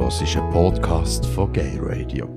hörst 0.00 0.22
einen 0.36 0.50
Podcast 0.52 1.26
von 1.26 1.52
Gay 1.52 1.78
Radio. 1.80 2.28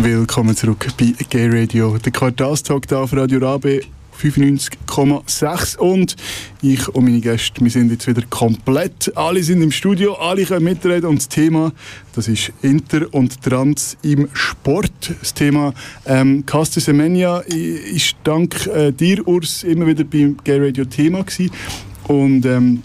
Willkommen 0.00 0.56
zurück 0.56 0.86
bei 0.98 1.12
Gay 1.28 1.48
Radio, 1.48 1.98
der 1.98 2.12
Quartalstag 2.12 2.86
hier 2.88 2.98
auf 2.98 3.12
Radio 3.12 3.38
Rabe 3.40 3.82
95,6 4.18 5.76
und 5.76 6.16
ich 6.62 6.88
und 6.88 7.04
meine 7.04 7.20
Gäste, 7.20 7.62
wir 7.62 7.70
sind 7.70 7.90
jetzt 7.90 8.06
wieder 8.06 8.22
komplett. 8.30 9.14
Alle 9.16 9.42
sind 9.42 9.60
im 9.60 9.70
Studio, 9.70 10.14
alle 10.14 10.44
können 10.46 10.64
mitreden 10.64 11.10
und 11.10 11.18
das 11.18 11.28
Thema, 11.28 11.72
das 12.14 12.28
ist 12.28 12.52
Inter 12.62 13.12
und 13.12 13.42
Trans 13.42 13.98
im 14.02 14.28
Sport. 14.32 15.14
Das 15.20 15.34
Thema 15.34 15.74
ähm, 16.06 16.46
Caster 16.46 16.80
Semenya 16.80 17.40
ist 17.40 18.16
dank 18.24 18.66
äh, 18.68 18.92
dir, 18.92 19.26
Urs, 19.28 19.62
immer 19.62 19.86
wieder 19.86 20.04
beim 20.04 20.38
Gay 20.42 20.58
Radio 20.58 20.86
Thema 20.86 21.22
gewesen 21.22 21.50
und 22.08 22.46
ähm, 22.46 22.82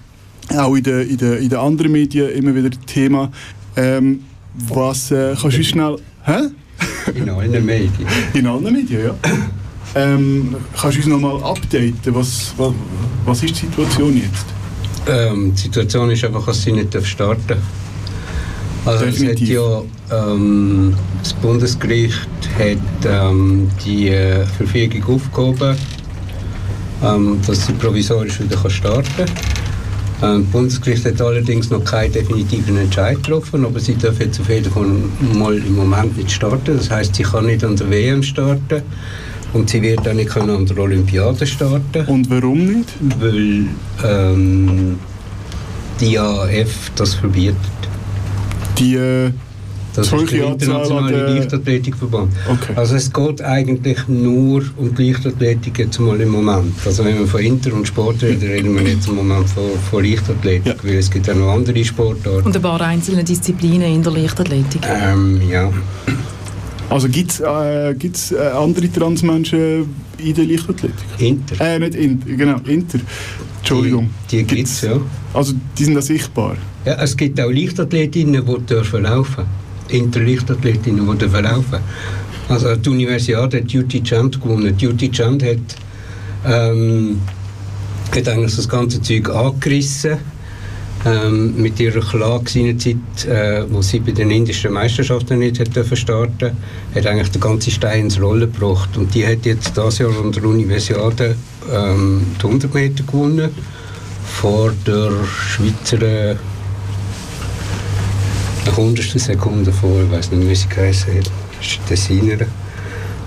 auch 0.57 0.75
in 0.75 0.83
den, 0.83 1.09
in, 1.09 1.17
den, 1.17 1.33
in 1.33 1.49
den 1.49 1.59
anderen 1.59 1.91
Medien 1.91 2.29
immer 2.29 2.55
wieder 2.55 2.69
Thema. 2.85 3.31
Ähm, 3.75 4.21
was 4.53 5.11
äh, 5.11 5.35
kannst 5.39 5.57
du 5.57 5.63
schnell... 5.63 5.97
Hä? 6.23 6.49
In 7.13 7.29
allen 7.29 7.65
Medien. 7.65 8.07
In 8.33 8.47
allen 8.47 8.73
Medien, 8.73 9.05
ja. 9.05 9.15
Ähm, 9.95 10.55
kannst 10.79 10.97
du 10.97 11.01
uns 11.01 11.07
noch 11.07 11.19
mal 11.19 11.43
updaten? 11.43 12.15
Was, 12.15 12.53
was, 12.57 12.73
was 13.25 13.43
ist 13.43 13.61
die 13.61 13.65
Situation 13.65 14.17
jetzt? 14.17 14.45
Ähm, 15.07 15.53
die 15.53 15.61
Situation 15.61 16.11
ist 16.11 16.23
einfach, 16.23 16.45
dass 16.45 16.61
sie 16.61 16.71
nicht 16.71 16.95
starten 17.05 17.57
Also 18.85 19.05
Definitiv. 19.05 19.49
es 19.49 19.65
hat 19.65 19.83
ja, 20.11 20.31
ähm, 20.31 20.95
das 21.21 21.33
Bundesgericht 21.33 22.27
hat 22.57 23.05
ähm, 23.05 23.69
die 23.85 24.09
äh, 24.09 24.45
Verfügung 24.45 25.15
aufgehoben, 25.15 25.75
ähm, 27.03 27.39
dass 27.45 27.65
sie 27.65 27.73
provisorisch 27.73 28.39
wieder 28.39 28.69
starten 28.69 29.09
kann. 29.17 29.60
Ähm, 30.21 30.43
das 30.43 30.51
Bundesgericht 30.51 31.05
hat 31.05 31.21
allerdings 31.21 31.69
noch 31.69 31.83
keinen 31.83 32.13
definitiven 32.13 32.77
Entscheid 32.77 33.17
getroffen, 33.17 33.65
aber 33.65 33.79
sie 33.79 33.95
dürfen 33.95 34.21
jetzt 34.21 34.39
auf 34.39 34.49
jeden 34.49 34.71
Fall 34.71 34.87
mal 35.33 35.57
im 35.57 35.75
Moment 35.75 36.17
nicht 36.17 36.31
starten. 36.31 36.77
Das 36.77 36.89
heißt, 36.89 37.15
sie 37.15 37.23
kann 37.23 37.47
nicht 37.47 37.63
an 37.63 37.75
der 37.75 37.89
WM 37.89 38.21
starten. 38.21 38.83
Und 39.53 39.69
sie 39.69 39.81
wird 39.81 40.07
auch 40.07 40.13
nicht 40.13 40.35
an 40.37 40.65
der 40.65 40.77
Olympiade 40.77 41.45
starten. 41.45 42.05
Und 42.07 42.29
warum 42.29 42.65
nicht? 42.67 42.89
Weil 43.19 43.65
ähm, 44.03 44.97
die 45.99 46.17
AF 46.17 46.91
das 46.95 47.15
verbietet. 47.15 47.57
Die 48.77 48.95
äh, 48.95 49.31
das 49.93 50.11
ist 50.11 50.31
der 50.31 50.47
internationale 50.47 51.33
Leichtathletikverband. 51.33 52.31
Okay. 52.49 52.73
Also 52.75 52.95
es 52.95 53.11
geht 53.11 53.41
eigentlich 53.41 54.07
nur 54.07 54.63
um 54.77 54.95
Leichtathletik 54.95 55.79
jetzt 55.79 55.99
mal 55.99 56.19
im 56.21 56.29
Moment. 56.29 56.73
Also 56.85 57.03
wenn 57.03 57.19
wir 57.19 57.27
von 57.27 57.41
Inter 57.41 57.73
und 57.73 57.87
Sport 57.87 58.23
reden, 58.23 58.47
reden 58.47 58.75
wir 58.75 58.83
jetzt 58.83 59.07
im 59.07 59.15
Moment 59.15 59.49
von, 59.49 59.63
von 59.89 60.03
Leichtathletik, 60.03 60.65
ja. 60.65 60.83
weil 60.83 60.97
es 60.97 61.11
gibt 61.11 61.29
auch 61.29 61.35
noch 61.35 61.51
andere 61.51 61.83
Sportarten. 61.83 62.45
Und 62.45 62.55
ein 62.55 62.61
paar 62.61 62.81
einzelne 62.81 63.23
Disziplinen 63.23 63.93
in 63.93 64.03
der 64.03 64.13
Leichtathletik. 64.13 64.81
Ähm, 64.87 65.41
ja. 65.49 65.71
Also 66.89 67.07
gibt 67.07 67.31
es 67.31 67.39
äh, 67.39 67.93
gibt's, 67.97 68.31
äh, 68.31 68.37
andere 68.37 68.91
Transmenschen 68.91 69.87
in 70.17 70.33
der 70.33 70.45
Leichtathletik? 70.45 71.05
Inter. 71.19 71.65
Äh, 71.65 71.79
nicht 71.79 71.95
Inter, 71.95 72.33
genau, 72.33 72.57
Inter. 72.65 72.99
Entschuldigung. 73.59 74.09
Die, 74.29 74.37
die 74.37 74.43
gibt 74.43 74.67
es, 74.67 74.81
ja. 74.81 74.99
Also 75.33 75.53
die 75.77 75.85
sind 75.85 75.95
da 75.95 76.01
sichtbar? 76.01 76.57
Ja, 76.85 76.93
es 77.01 77.15
gibt 77.15 77.39
auch 77.39 77.49
Leichtathletinnen, 77.49 78.45
die 78.45 78.65
dürfen 78.65 79.03
laufen. 79.03 79.45
Inter-Leichtathletinnen, 79.91 81.09
die 81.09 81.17
dürfen 81.17 81.43
laufen. 81.43 81.79
Also 82.49 82.75
die 82.75 82.89
Universität 82.89 83.53
hat 83.53 83.73
Duty 83.73 84.03
Chant 84.03 84.41
gewonnen. 84.41 84.75
Duty 84.77 85.09
Chant 85.09 85.43
hat, 85.43 85.57
ähm, 86.45 87.21
hat 88.15 88.27
eigentlich 88.27 88.55
das 88.55 88.67
ganze 88.67 89.01
Zeug 89.01 89.29
angerissen 89.29 90.17
ähm, 91.05 91.59
mit 91.61 91.79
ihrer 91.79 92.01
Klage 92.01 92.49
seinerzeit, 92.49 93.25
äh, 93.27 93.63
wo 93.69 93.81
sie 93.81 93.99
bei 93.99 94.11
den 94.11 94.31
indischen 94.31 94.73
Meisterschaften 94.73 95.39
nicht 95.39 95.59
hätte 95.59 95.83
starten 95.95 96.51
hat 96.93 97.07
eigentlich 97.07 97.31
der 97.31 97.41
ganze 97.41 97.71
Stein 97.71 98.01
ins 98.01 98.21
Rollen 98.21 98.51
gebracht. 98.51 98.97
Und 98.97 99.13
die 99.15 99.25
hat 99.25 99.45
jetzt 99.45 99.75
dieses 99.75 99.99
Jahr 99.99 100.19
an 100.23 100.31
der 100.31 100.43
Universiade 100.43 101.35
ähm, 101.73 102.25
die 102.39 102.45
100 102.45 102.73
Meter 102.73 103.03
gewonnen 103.03 103.49
vor 104.25 104.71
der 104.85 105.11
Schweizer 105.25 106.01
äh, 106.01 106.35
eine 108.65 108.77
hundertstel 108.77 109.19
Sekunde 109.19 109.71
vor, 109.71 110.03
ich 110.03 110.11
weiß 110.11 110.31
nicht, 110.31 110.47
wie 110.47 110.55
sie 110.55 110.67
geheißen 110.69 111.17
hat, 111.17 111.31
Tessiner. 111.87 112.45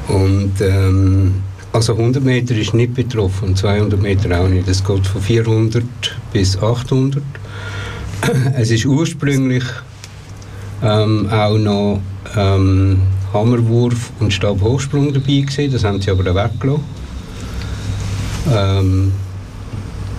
Und 0.09 0.53
ähm, 0.61 1.35
also 1.73 1.95
100 1.95 2.23
Meter 2.23 2.55
ist 2.55 2.75
nicht 2.75 2.95
betroffen 2.95 3.49
und 3.49 3.59
200 3.59 4.01
Meter 4.01 4.41
auch 4.41 4.49
nicht. 4.49 4.69
Es 4.69 4.85
geht 4.85 5.07
von 5.07 5.21
400 5.21 5.85
bis 6.33 6.57
800. 6.57 7.23
es 8.57 8.71
ist 8.71 8.85
ursprünglich 8.87 9.65
ähm, 10.83 11.29
auch 11.31 11.59
noch 11.59 12.01
ähm, 12.37 13.01
Hammerwurf 13.33 14.13
und 14.21 14.33
Stabhochsprung 14.33 15.13
dabei 15.13 15.41
gewesen. 15.41 15.73
Das 15.73 15.85
haben 15.85 16.01
sie 16.01 16.11
aber 16.11 16.25
weggelassen. 16.25 16.85
Ähm, 18.53 19.13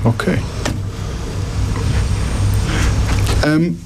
okay. 0.04 0.38
Ähm, 3.46 3.78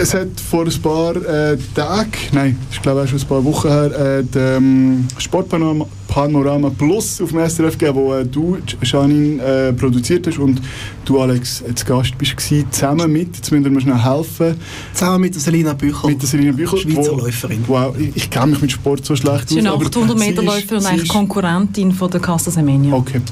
es 0.00 0.14
hat 0.14 0.28
vor 0.48 0.64
ein 0.64 0.82
paar 0.82 1.16
äh, 1.16 1.58
Tagen, 1.74 2.10
nein, 2.32 2.58
ich 2.70 2.80
glaube 2.80 3.02
auch 3.02 3.06
schon 3.06 3.18
ein 3.18 3.26
paar 3.26 3.44
Wochen 3.44 3.68
her, 3.68 4.18
äh, 4.18 4.22
den 4.24 5.08
Sportpanorama 5.18 5.86
Panorama 6.06 6.70
Plus 6.70 7.22
auf 7.22 7.30
dem 7.30 7.48
SRF 7.48 7.78
gegeben, 7.78 7.96
wo 7.96 8.14
äh, 8.14 8.24
du, 8.24 8.58
Janine, 8.82 9.42
äh, 9.42 9.72
produziert 9.72 10.26
hast 10.26 10.38
und 10.38 10.60
du, 11.06 11.18
Alex, 11.18 11.64
als 11.66 11.84
Gast 11.84 12.16
bist 12.18 12.36
gewesen, 12.36 12.66
zusammen 12.70 13.10
mit, 13.10 13.34
jetzt 13.36 13.50
müssen 13.50 13.72
wir 13.72 13.80
schnell 13.80 13.98
helfen. 13.98 14.56
Zusammen 14.92 15.22
mit 15.22 15.34
der 15.34 15.40
Selina 15.40 15.72
Büchel. 15.72 16.10
Mit 16.10 16.20
der 16.20 16.28
Selina 16.28 16.52
Büchel. 16.52 16.78
Schweizer 16.78 17.12
wo, 17.12 17.16
Läuferin. 17.16 17.64
Wow, 17.66 17.96
ich, 17.98 18.14
ich 18.14 18.30
kenne 18.30 18.48
mich 18.48 18.60
mit 18.60 18.72
Sport 18.72 19.06
so 19.06 19.16
schlecht 19.16 19.48
sie 19.48 19.58
aus. 19.58 19.62
Sie 19.62 19.68
ist 19.68 19.74
eine 19.74 19.86
800 19.86 20.18
Meter 20.18 20.42
Läuferin 20.42 20.78
und 20.78 20.86
eigentlich 20.86 21.08
Konkurrentin 21.08 21.92
von 21.92 22.10
der 22.10 22.20
Casa 22.20 22.50
Semenya. 22.50 22.92
Okay. 22.92 23.22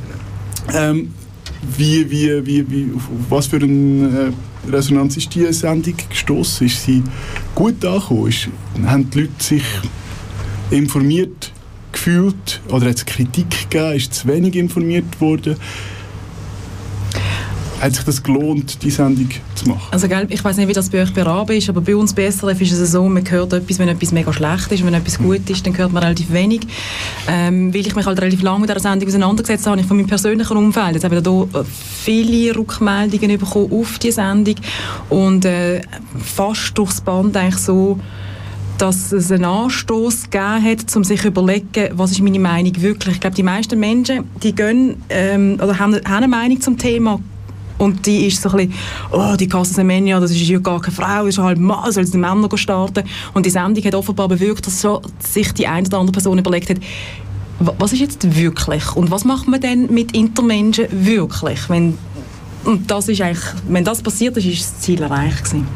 Ähm, 0.73 1.13
wie, 1.77 2.11
wie, 2.11 2.47
wie, 2.47 2.71
wie, 2.71 2.91
auf, 2.95 3.09
was 3.29 3.47
für 3.47 3.57
eine 3.57 4.33
äh, 4.67 4.71
Resonanz 4.71 5.17
ist 5.17 5.35
diese 5.35 5.53
Sendung 5.53 5.95
gestoßen? 6.09 6.67
Ist 6.67 6.85
sie 6.85 7.03
gut 7.55 7.85
angekommen? 7.85 8.29
Ist, 8.29 8.49
haben 8.85 9.11
die 9.11 9.21
Leute 9.21 9.33
sich 9.39 9.65
informiert 10.71 11.53
gefühlt? 11.93 12.61
Oder 12.69 12.87
hat 12.87 12.97
es 12.97 13.07
Kritik 13.07 13.71
gegeben? 13.71 13.97
Ist 13.97 14.15
zu 14.15 14.29
wenig 14.29 14.57
informiert 14.57 15.21
worden? 15.21 15.57
Hat 17.81 17.95
sich 17.95 18.05
das 18.05 18.23
gelohnt, 18.23 18.83
die 18.83 18.91
Sendung 18.91 19.29
zu 19.55 19.69
machen? 19.69 19.89
Also, 19.91 20.07
gell, 20.09 20.27
ich 20.29 20.45
weiß 20.45 20.57
nicht, 20.57 20.69
wie 20.69 20.73
das 20.73 20.91
bei 20.91 21.03
euch 21.03 21.13
bei 21.15 21.23
Rabe 21.23 21.57
ist, 21.57 21.69
aber 21.69 21.81
bei 21.81 21.97
uns 21.97 22.13
bei 22.13 22.31
SRF 22.31 22.61
ist 22.61 22.73
es 22.73 22.93
so, 22.93 23.09
man 23.09 23.29
hört 23.31 23.53
etwas, 23.53 23.79
wenn 23.79 23.89
etwas 23.89 24.13
mega 24.13 24.33
schlecht 24.33 24.71
ist. 24.73 24.85
Wenn 24.85 24.95
etwas 24.95 25.19
hm. 25.19 25.27
gut 25.27 25.49
ist, 25.49 25.67
dann 25.67 25.77
hört 25.77 25.93
man 25.93 26.03
relativ 26.03 26.33
wenig. 26.33 26.61
Ähm, 27.29 27.73
weil 27.73 27.87
ich 27.87 27.95
mich 27.95 28.07
halt 28.07 28.21
relativ 28.21 28.43
lange 28.43 28.61
mit 28.61 28.71
dieser 28.71 28.81
Sendung 28.81 29.09
auseinandergesetzt 29.09 29.67
habe, 29.67 29.73
habe 29.73 29.81
ich 29.83 29.87
von 29.87 29.97
meinem 29.97 30.07
persönlichen 30.07 30.57
Umfeld 30.57 30.95
jetzt 30.95 31.05
habe 31.05 31.17
ich 31.17 31.23
da 31.23 31.65
viele 32.03 32.57
Rückmeldungen 32.57 33.39
bekommen 33.39 33.73
auf 33.73 33.99
die 33.99 34.11
Sendung 34.11 34.57
und 35.09 35.45
äh, 35.45 35.81
fast 36.19 36.77
durchs 36.77 37.01
Band 37.01 37.37
eigentlich 37.37 37.61
so 37.61 37.99
dass 38.79 39.13
es 39.13 39.31
einen 39.31 39.45
Anstoß 39.45 40.31
gegeben 40.31 40.65
hat, 40.65 40.97
um 40.97 41.05
sich 41.05 41.21
zu 41.21 41.29
überlegen, 41.29 41.91
was 41.93 42.13
ist 42.13 42.23
meine 42.23 42.39
Meinung 42.39 42.73
wirklich. 42.81 43.17
Ich 43.17 43.21
glaube, 43.21 43.37
die 43.37 43.43
meisten 43.43 43.79
Menschen, 43.79 44.25
die 44.43 44.55
gehen, 44.55 45.03
ähm, 45.11 45.59
oder 45.63 45.79
haben, 45.79 45.97
haben 45.97 46.07
eine 46.07 46.29
Meinung 46.29 46.63
zum 46.63 46.79
Thema 46.79 47.21
und 47.81 48.05
die 48.05 48.27
ist 48.27 48.43
so 48.43 48.51
ein 48.51 48.69
bisschen, 48.69 48.75
oh, 49.11 49.35
die 49.37 49.49
Casa 49.49 49.73
Semenya, 49.73 50.21
das 50.21 50.31
ist 50.33 50.41
ja 50.41 50.59
gar 50.59 50.81
keine 50.81 50.95
Frau, 50.95 51.25
das 51.25 51.29
ist 51.29 51.39
halt 51.39 51.59
Mann, 51.59 51.91
soll 51.91 52.05
die 52.05 52.19
Männer 52.19 52.49
starten. 52.57 53.05
Und 53.33 53.47
die 53.47 53.51
Sendung 53.51 53.83
hat 53.83 53.95
offenbar 53.95 54.29
bewirkt, 54.29 54.67
dass 54.67 54.83
so 54.83 55.01
sich 55.19 55.53
die 55.55 55.67
eine 55.67 55.87
oder 55.87 55.99
andere 55.99 56.13
Person 56.13 56.39
überlegt 56.39 56.69
hat, 56.69 56.77
was 57.59 57.93
ist 57.95 58.01
jetzt 58.01 58.37
wirklich 58.37 58.95
und 58.97 59.11
was 59.11 59.25
macht 59.25 59.49
man 59.49 59.63
denn 59.63 59.93
mit 59.93 60.15
Intermenschen 60.15 60.87
wirklich, 60.91 61.69
wenn 61.69 61.97
und 62.65 62.91
das 62.91 63.09
ist 63.09 63.23
eigentlich, 63.23 63.45
wenn 63.69 63.85
das 63.85 64.03
passiert 64.03 64.37
ist, 64.37 64.45
ist 64.45 64.61
das 64.61 64.81
Ziel 64.81 65.01
erreicht 65.01 65.45
gewesen. 65.45 65.67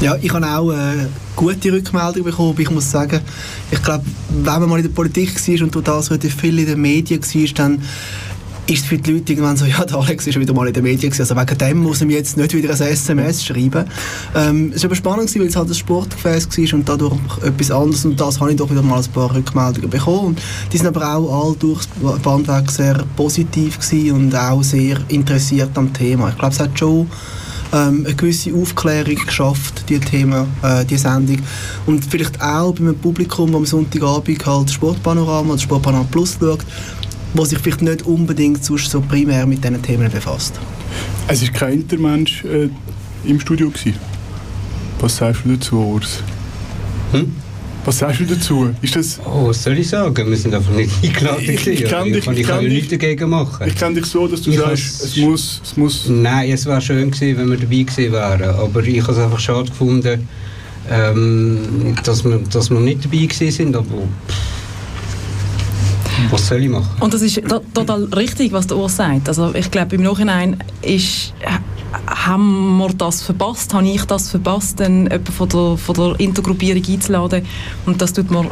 Ja, 0.00 0.16
ich 0.20 0.32
habe 0.32 0.46
auch 0.46 0.72
äh, 0.72 1.06
gute 1.36 1.72
Rückmeldungen 1.72 2.24
bekommen, 2.24 2.56
ich 2.58 2.70
muss 2.70 2.90
sagen, 2.90 3.20
ich 3.70 3.82
glaube, 3.82 4.04
wenn 4.30 4.44
man 4.44 4.68
mal 4.68 4.76
in 4.78 4.82
der 4.82 4.90
Politik 4.90 5.34
war 5.48 5.62
und 5.62 5.88
das 5.88 6.10
heute 6.10 6.28
viel 6.28 6.58
in 6.58 6.66
den 6.66 6.80
Medien 6.80 7.22
war, 7.22 7.54
dann 7.54 7.82
ist 8.66 8.80
es 8.82 8.86
für 8.86 8.98
die 8.98 9.12
Leute 9.12 9.32
irgendwann 9.32 9.56
so, 9.56 9.64
ja, 9.64 9.84
der 9.84 9.96
Alex 9.96 10.26
ist 10.26 10.38
wieder 10.38 10.52
mal 10.52 10.66
in 10.66 10.74
den 10.74 10.82
Medien 10.82 11.10
gewesen, 11.10 11.22
also 11.22 11.36
wegen 11.36 11.58
dem 11.58 11.78
muss 11.78 12.00
er 12.00 12.06
mir 12.06 12.18
jetzt 12.18 12.36
nicht 12.36 12.52
wieder 12.52 12.70
ein 12.70 12.80
SMS 12.80 13.44
schreiben. 13.44 13.84
Ähm, 14.34 14.72
es 14.74 14.82
war 14.82 14.88
aber 14.88 14.96
spannend, 14.96 15.34
weil 15.34 15.46
es 15.46 15.56
halt 15.56 15.68
ein 15.68 15.74
Sportgefäß 15.74 16.48
war 16.48 16.74
und 16.74 16.88
dadurch 16.88 17.14
etwas 17.44 17.70
anderes 17.70 18.04
und 18.04 18.20
das 18.20 18.40
habe 18.40 18.50
ich 18.50 18.56
doch 18.56 18.70
wieder 18.70 18.82
mal 18.82 19.02
ein 19.02 19.12
paar 19.12 19.34
Rückmeldungen 19.34 19.90
bekommen 19.90 20.26
und 20.26 20.42
die 20.72 20.78
sind 20.78 20.88
aber 20.88 21.14
auch 21.14 21.46
alle 21.46 21.56
durchs 21.56 21.88
Bandweg 22.22 22.70
sehr 22.70 23.04
positiv 23.16 23.78
gewesen 23.78 24.16
und 24.16 24.34
auch 24.34 24.62
sehr 24.62 24.98
interessiert 25.08 25.70
am 25.76 25.92
Thema. 25.92 26.30
Ich 26.30 26.38
glaube, 26.38 26.54
es 26.54 26.60
hat 26.60 26.78
schon 26.78 27.08
ähm, 27.72 28.04
eine 28.04 28.14
gewisse 28.14 28.54
Aufklärung 28.54 29.14
geschafft, 29.14 29.84
die 29.88 29.98
Themen, 29.98 30.46
äh, 30.62 30.84
die 30.84 30.96
Sendung. 30.96 31.38
Und 31.86 32.04
vielleicht 32.04 32.40
auch 32.40 32.72
beim 32.72 32.94
Publikum, 32.96 33.52
das 33.52 33.56
am 33.56 33.66
Sonntagabend 33.66 34.46
halt 34.46 34.70
Sportpanorama 34.70 35.52
oder 35.52 35.60
Sportpanorama 35.60 36.08
Plus 36.10 36.36
schaut, 36.40 36.64
wo 37.34 37.44
sich 37.44 37.58
vielleicht 37.58 37.82
nicht 37.82 38.02
unbedingt 38.02 38.64
so 38.64 38.76
primär 39.02 39.46
mit 39.46 39.62
diesen 39.62 39.82
Themen 39.82 40.10
befasst. 40.10 40.54
Es 41.28 41.42
war 41.42 41.48
kein 41.50 41.74
Intermensch 41.74 42.44
äh, 42.44 42.68
im 43.28 43.40
Studio. 43.40 43.68
Gewesen. 43.70 43.94
Was 45.00 45.16
sagst 45.16 45.42
du 45.44 45.54
dazu, 45.56 45.76
Urs? 45.78 46.22
Hm? 47.12 47.32
Was 47.84 47.98
sagst 47.98 48.20
du 48.20 48.24
dazu? 48.24 48.70
Ist 48.82 48.96
das, 48.96 49.20
Oh, 49.24 49.48
was 49.48 49.62
soll 49.62 49.78
ich 49.78 49.88
sagen? 49.88 50.28
Wir 50.28 50.36
sind 50.36 50.54
einfach 50.54 50.72
nicht 50.72 50.90
eingeladen. 51.04 51.38
Ich- 51.42 51.66
ich 51.66 51.84
kann 51.84 52.04
dich- 52.04 52.26
ich, 52.26 52.26
kann, 52.26 52.34
ich 52.34 52.40
ich 52.40 52.46
kann 52.46 52.56
kann 52.60 52.68
nichts 52.68 52.88
dagegen 52.90 53.30
machen. 53.30 53.66
ich 53.68 53.76
kenne 53.76 53.94
dich 53.96 54.06
so, 54.06 54.26
dass 54.26 54.42
du 54.42 54.50
Ich 54.50 54.56
sagst, 54.58 55.02
es 55.04 55.16
muss, 55.16 55.60
es 55.62 55.76
muss... 55.76 56.08
Nein, 56.08 56.50
es 56.50 56.66
wäre 56.66 56.80
schön 56.80 57.10
gewesen, 57.10 57.38
wenn 57.38 57.50
wir 57.50 57.58
dabei 57.58 57.82
gewesen 57.82 58.12
wären. 58.12 58.50
Aber 58.56 58.82
ich 58.82 59.00
habe 59.02 59.12
es 59.12 59.18
einfach 59.18 59.38
schade 59.38 59.68
gefunden, 59.68 60.26
ähm, 60.90 61.94
dass, 62.04 62.24
wir, 62.24 62.40
dass 62.50 62.70
wir 62.70 62.80
nicht 62.80 63.04
dabei 63.04 63.18
gewesen 63.26 63.50
sind. 63.50 63.76
Aber 63.76 63.86
pff, 64.28 64.34
was 66.30 66.46
soll 66.48 66.62
ich 66.62 66.68
machen? 66.68 66.88
Und 67.00 67.12
das 67.14 67.22
ist 67.22 67.36
to- 67.48 67.62
total 67.74 68.04
richtig, 68.04 68.52
was 68.52 68.66
der 68.66 68.76
Urs 68.76 68.96
sagt. 68.96 69.28
Also 69.28 69.54
ich 69.54 69.70
glaube, 69.70 69.96
im 69.96 70.02
Nachhinein 70.02 70.56
ist, 70.82 71.32
ha- 71.44 71.60
haben 72.26 72.76
wir 72.78 72.88
das 72.94 73.22
verpasst, 73.22 73.72
habe 73.74 73.86
ich 73.88 74.04
das 74.04 74.30
verpasst, 74.30 74.80
dann 74.80 75.04
jemanden 75.04 75.32
von 75.32 75.48
der, 75.48 75.76
von 75.76 75.94
der 75.94 76.20
Intergruppierung 76.20 76.82
einzuladen. 76.88 77.44
Und 77.86 78.00
das 78.02 78.12
tut 78.12 78.30
mir 78.30 78.44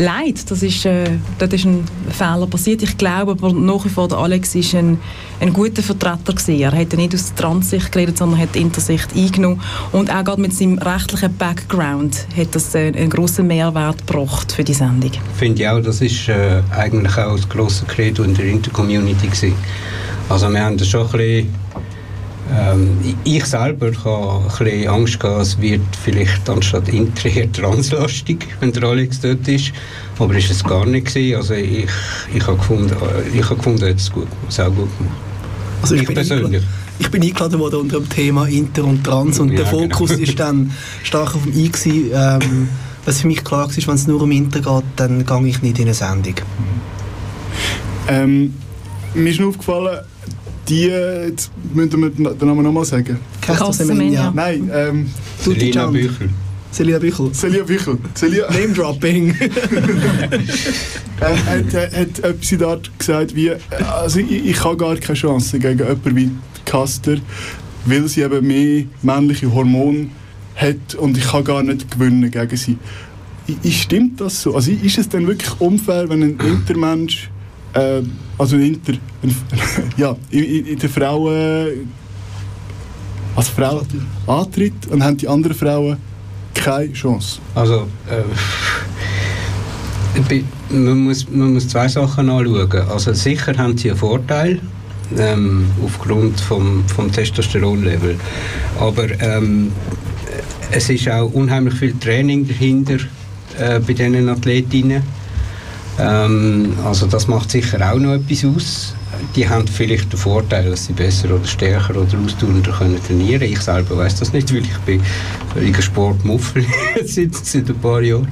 leid. 0.00 0.50
Das 0.50 0.62
ist, 0.62 0.84
äh, 0.84 1.10
dort 1.38 1.52
ist 1.52 1.64
ein 1.64 1.84
Fehler 2.10 2.46
passiert. 2.46 2.82
Ich 2.82 2.96
glaube 2.96 3.32
aber 3.32 3.52
nach 3.52 3.84
wie 3.84 3.88
vor, 3.88 4.08
der 4.08 4.18
Alex 4.18 4.54
ist 4.54 4.74
ein, 4.74 4.98
ein 5.40 5.52
guter 5.52 5.82
Vertreter 5.82 6.32
gewesen. 6.32 6.60
Er 6.60 6.72
hat 6.72 6.92
nicht 6.94 7.14
aus 7.14 7.32
der 7.32 7.36
Transsicht 7.36 7.92
geredet, 7.92 8.18
sondern 8.18 8.40
hat 8.40 8.56
Intersicht 8.56 9.14
eingenommen. 9.14 9.60
Und 9.92 10.10
auch 10.10 10.24
gerade 10.24 10.40
mit 10.40 10.54
seinem 10.54 10.78
rechtlichen 10.78 11.36
Background 11.36 12.26
hat 12.36 12.54
das 12.54 12.74
äh, 12.74 12.88
einen 12.88 13.10
grossen 13.10 13.46
Mehrwert 13.46 14.06
gebracht 14.06 14.52
für 14.52 14.64
die 14.64 14.74
Sendung. 14.74 15.12
Finde 15.36 15.62
ich 15.62 15.68
auch, 15.68 15.80
das 15.80 16.00
ist 16.00 16.28
äh, 16.28 16.62
eigentlich 16.70 17.16
auch 17.16 17.36
das 17.36 17.48
grosse 17.48 17.84
Credo 17.84 18.22
in 18.22 18.34
der 18.34 18.46
Intercommunity. 18.46 19.52
Also 20.28 20.48
wir 20.48 20.64
haben 20.64 20.78
das 20.78 20.88
schon 20.88 21.06
ein 21.06 21.12
bisschen, 21.12 21.54
ähm, 22.52 22.98
ich 23.24 23.36
ich 23.36 23.44
selber 23.46 23.90
habe 24.04 24.44
ein 24.44 24.64
bisschen 24.64 24.88
Angst 24.88 25.20
gehabt, 25.20 25.42
es 25.42 25.60
wird 25.60 25.80
vielleicht 26.02 26.48
anstatt 26.48 26.88
Inter 26.88 27.28
eher 27.28 27.50
translastig, 27.52 28.46
wenn 28.60 28.72
der 28.72 28.84
Alex 28.84 29.20
dort 29.20 29.46
ist. 29.48 29.72
Aber 30.18 30.34
ist 30.34 30.50
es 30.50 30.62
gar 30.64 30.84
nicht 30.86 31.06
gewesen. 31.06 31.36
Also 31.36 31.54
ich, 31.54 31.86
ich 32.34 32.46
habe 32.46 32.56
gefunden, 32.58 32.90
äh, 32.90 33.38
ich 33.38 33.44
habe 33.44 33.56
gefunden, 33.56 33.82
er 33.82 33.90
hat 33.90 33.96
es 33.98 34.10
gut, 34.10 34.26
es 34.48 34.58
auch 34.60 34.66
gut 34.66 34.88
gemacht. 34.98 35.16
Also 35.82 35.94
Ich 35.94 36.04
bin 36.06 36.14
persönlich. 36.14 36.44
eingeladen- 36.46 36.66
Ich 36.98 37.10
bin 37.10 37.22
eingeladen 37.22 37.58
worden 37.58 37.80
unter 37.80 37.98
dem 38.00 38.08
Thema 38.10 38.46
Inter 38.46 38.84
und 38.84 39.02
Trans 39.04 39.38
und 39.38 39.48
der 39.50 39.64
Ja, 39.64 39.70
genau. 39.70 39.82
Fokus 39.96 40.10
ist 40.12 40.38
dann 40.38 40.70
stark 41.02 41.34
auf 41.34 41.42
dem 41.44 41.52
I 41.58 41.70
gewesen. 41.70 42.10
Ähm, 42.12 42.68
was 43.06 43.20
für 43.22 43.26
mich 43.28 43.42
klar 43.42 43.66
war, 43.68 43.86
wenn 43.86 43.94
es 43.94 44.06
nur 44.06 44.20
um 44.20 44.30
Inter 44.30 44.60
geht, 44.60 44.84
dann 44.96 45.24
gehe 45.24 45.46
ich 45.48 45.62
nicht 45.62 45.78
in 45.78 45.84
eine 45.86 45.94
Sendung. 45.94 46.34
Ähm, 48.08 48.54
mir 49.14 49.30
ist 49.30 49.40
nur 49.40 49.50
aufgefallen, 49.50 50.00
die, 50.70 50.84
jetzt 50.84 51.50
müssen 51.74 52.00
wir 52.00 52.10
den 52.10 52.48
Namen 52.48 52.62
nochmal 52.62 52.84
sagen. 52.84 53.18
Semenya. 53.72 54.32
Nein, 54.34 54.70
ähm, 54.72 55.06
Selina. 55.42 55.86
Büchel. 55.86 56.30
Celia 56.72 56.98
Büchel. 57.00 57.32
Celia 57.32 57.64
Büchel. 57.64 57.98
Celia 58.14 58.48
Name 58.50 58.68
Dropping. 58.72 59.30
äh, 59.40 59.40
hat, 61.20 61.74
hat, 61.74 61.92
hat 61.96 62.18
etwas 62.20 62.52
in 62.52 62.58
der 62.58 62.68
Art 62.68 62.90
gesagt 62.98 63.34
wie, 63.34 63.48
äh, 63.48 63.58
also 64.00 64.20
ich, 64.20 64.30
ich 64.46 64.64
habe 64.64 64.76
gar 64.76 64.96
keine 64.96 65.18
Chance 65.18 65.58
gegen 65.58 65.78
jemanden 65.78 66.16
wie 66.16 66.30
Caster, 66.64 67.16
weil 67.86 68.06
sie 68.08 68.22
eben 68.22 68.46
mehr 68.46 68.84
männliche 69.02 69.52
Hormone 69.52 70.08
hat 70.54 70.94
und 70.96 71.16
ich 71.18 71.24
kann 71.24 71.44
gar 71.44 71.62
nicht 71.62 71.90
gewinnen 71.90 72.30
gegen 72.30 72.56
sie. 72.56 72.76
I- 73.48 73.56
i- 73.64 73.72
Stimmt 73.72 74.20
das 74.20 74.42
so? 74.42 74.54
Also 74.54 74.70
ist 74.70 74.98
es 74.98 75.08
denn 75.08 75.26
wirklich 75.26 75.50
unfair, 75.60 76.08
wenn 76.08 76.22
ein 76.22 76.38
Intermensch, 76.38 77.30
äh, 77.74 78.02
also 78.38 78.56
Inter, 78.56 78.94
ein, 79.22 79.34
ja, 79.96 80.16
in, 80.30 80.44
in, 80.44 80.66
in 80.66 80.78
der 80.78 80.90
Frauen 80.90 81.90
als 83.36 83.48
Frau 83.48 83.82
antritt 84.26 84.86
und 84.90 85.02
haben 85.02 85.16
die 85.16 85.28
anderen 85.28 85.56
Frauen 85.56 85.96
keine 86.54 86.92
Chance? 86.92 87.40
Also, 87.54 87.86
äh, 88.08 88.22
man, 90.74 91.04
muss, 91.04 91.28
man 91.30 91.54
muss 91.54 91.68
zwei 91.68 91.88
Sachen 91.88 92.28
anschauen. 92.28 92.88
Also 92.88 93.12
sicher 93.12 93.56
haben 93.56 93.76
sie 93.78 93.90
einen 93.90 93.98
Vorteil 93.98 94.60
ähm, 95.18 95.66
aufgrund 95.84 96.40
vom, 96.40 96.84
vom 96.88 97.10
Testosteronlevel. 97.10 98.16
Aber 98.78 99.08
ähm, 99.20 99.72
es 100.70 100.88
ist 100.90 101.08
auch 101.08 101.32
unheimlich 101.32 101.74
viel 101.74 101.94
Training 101.98 102.46
dahinter 102.46 102.98
äh, 103.58 103.80
bei 103.80 103.92
diesen 103.92 104.28
Athletinnen. 104.28 105.02
Ähm, 106.00 106.74
also 106.84 107.06
das 107.06 107.28
macht 107.28 107.50
sicher 107.50 107.92
auch 107.92 107.98
noch 107.98 108.14
etwas 108.14 108.44
aus. 108.44 108.94
Die 109.36 109.48
haben 109.48 109.66
vielleicht 109.66 110.12
den 110.12 110.18
Vorteil, 110.18 110.70
dass 110.70 110.86
sie 110.86 110.92
besser 110.92 111.34
oder 111.34 111.44
stärker 111.44 111.96
oder 111.96 112.18
ausdauernder 112.24 112.72
können 112.72 113.02
trainieren 113.02 113.42
Ich 113.42 113.60
selber 113.60 113.98
weiß 113.98 114.16
das 114.16 114.32
nicht, 114.32 114.52
weil 114.52 114.62
ich 114.62 114.78
bin 114.78 115.02
völliger 115.52 115.82
Sportmuffel 115.82 116.64
seit, 117.04 117.34
seit 117.34 117.68
ein 117.68 117.78
paar 117.78 118.00
Jahren. 118.00 118.28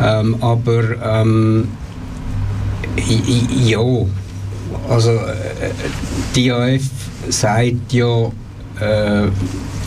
Ähm, 0.00 0.36
aber 0.40 0.82
ähm, 1.02 1.68
ja, 3.64 3.80
also 4.88 5.10
äh, 5.10 5.70
die 6.34 6.52
AF 6.52 6.82
sagt 7.28 7.92
ja, 7.92 8.30
äh, 8.80 9.28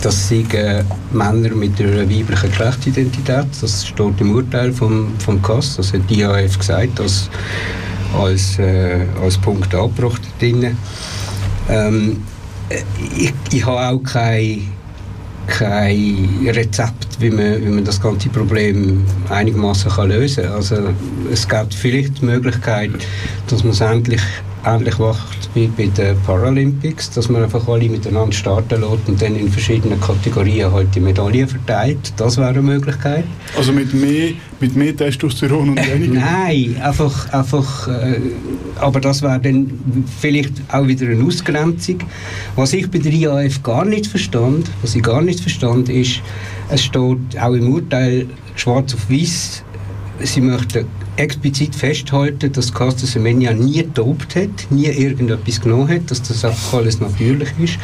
das 0.01 0.29
sind 0.29 0.53
äh, 0.53 0.83
Männer 1.11 1.49
mit 1.49 1.79
einer 1.79 2.09
weiblichen 2.09 2.49
Geschlechtsidentität. 2.49 3.47
Das 3.61 3.85
steht 3.85 4.21
im 4.21 4.35
Urteil 4.35 4.71
vom, 4.71 5.11
vom 5.19 5.41
KAS. 5.41 5.77
Das 5.77 5.93
hat 5.93 6.09
die 6.09 6.23
AF 6.23 6.57
gesagt, 6.57 6.99
als, 6.99 7.29
als, 8.17 8.59
äh, 8.59 9.05
als 9.21 9.37
Punkt 9.37 9.73
angebracht 9.73 10.21
drin. 10.39 10.77
Ähm, 11.69 12.23
äh, 12.69 12.81
ich, 13.17 13.33
ich 13.51 13.65
habe 13.65 13.79
auch 13.79 14.03
kein, 14.03 14.67
kein 15.47 16.47
Rezept, 16.47 17.19
wie 17.19 17.31
man, 17.31 17.65
wie 17.65 17.69
man 17.69 17.83
das 17.83 18.01
ganze 18.01 18.29
Problem 18.29 19.03
einigermaßen 19.29 19.91
lösen 20.07 20.43
kann. 20.43 20.53
Also, 20.53 20.75
es 21.31 21.47
gibt 21.47 21.73
vielleicht 21.73 22.21
die 22.21 22.25
Möglichkeit, 22.25 22.91
dass 23.47 23.63
man 23.63 23.73
es 23.73 23.81
endlich, 23.81 24.21
endlich 24.63 24.97
macht 24.97 25.49
wie 25.53 25.67
bei 25.67 25.87
den 25.87 26.17
Paralympics, 26.25 27.11
dass 27.11 27.29
man 27.29 27.43
einfach 27.43 27.67
alle 27.67 27.89
miteinander 27.89 28.33
starten 28.33 28.81
lässt 28.81 29.07
und 29.07 29.21
dann 29.21 29.35
in 29.35 29.49
verschiedenen 29.49 29.99
Kategorien 29.99 30.71
halt 30.71 30.93
die 30.93 30.99
Medaillen 30.99 31.47
verteilt. 31.47 32.13
Das 32.17 32.37
wäre 32.37 32.49
eine 32.49 32.61
Möglichkeit. 32.61 33.23
Also 33.55 33.71
mit 33.71 33.93
mehr, 33.93 34.31
mit 34.59 34.75
mehr 34.75 34.95
Testosteron 34.95 35.69
und 35.69 35.87
weniger? 35.87 36.19
Nein, 36.19 36.75
einfach, 36.81 37.31
einfach 37.33 37.87
äh, 37.87 38.19
aber 38.79 38.99
das 38.99 39.21
wäre 39.21 39.39
dann 39.39 40.05
vielleicht 40.19 40.53
auch 40.69 40.87
wieder 40.87 41.07
eine 41.07 41.23
Ausgrenzung. 41.23 41.99
Was 42.55 42.73
ich 42.73 42.89
bei 42.89 42.99
der 42.99 43.13
IAF 43.13 43.63
gar 43.63 43.85
nicht 43.85 44.07
verstand, 44.07 44.69
was 44.81 44.95
ich 44.95 45.03
gar 45.03 45.21
nicht 45.21 45.39
verstand, 45.39 45.89
ist, 45.89 46.21
es 46.69 46.83
steht 46.83 47.39
auch 47.39 47.53
im 47.53 47.73
Urteil 47.73 48.27
schwarz 48.55 48.93
auf 48.93 49.09
weiß, 49.09 49.63
sie 50.23 50.41
möchten 50.41 50.85
explizit 51.17 51.75
festhalten, 51.75 52.51
dass 52.51 52.73
Caster 52.73 53.07
Semenya 53.07 53.53
nie 53.53 53.83
getobt 53.83 54.35
hat, 54.35 54.69
nie 54.69 54.85
irgendetwas 54.85 55.59
genommen 55.59 55.89
hat, 55.89 56.09
dass 56.09 56.21
das 56.21 56.45
einfach 56.45 56.79
alles 56.79 56.99
natürlich 56.99 57.49
ist. 57.59 57.77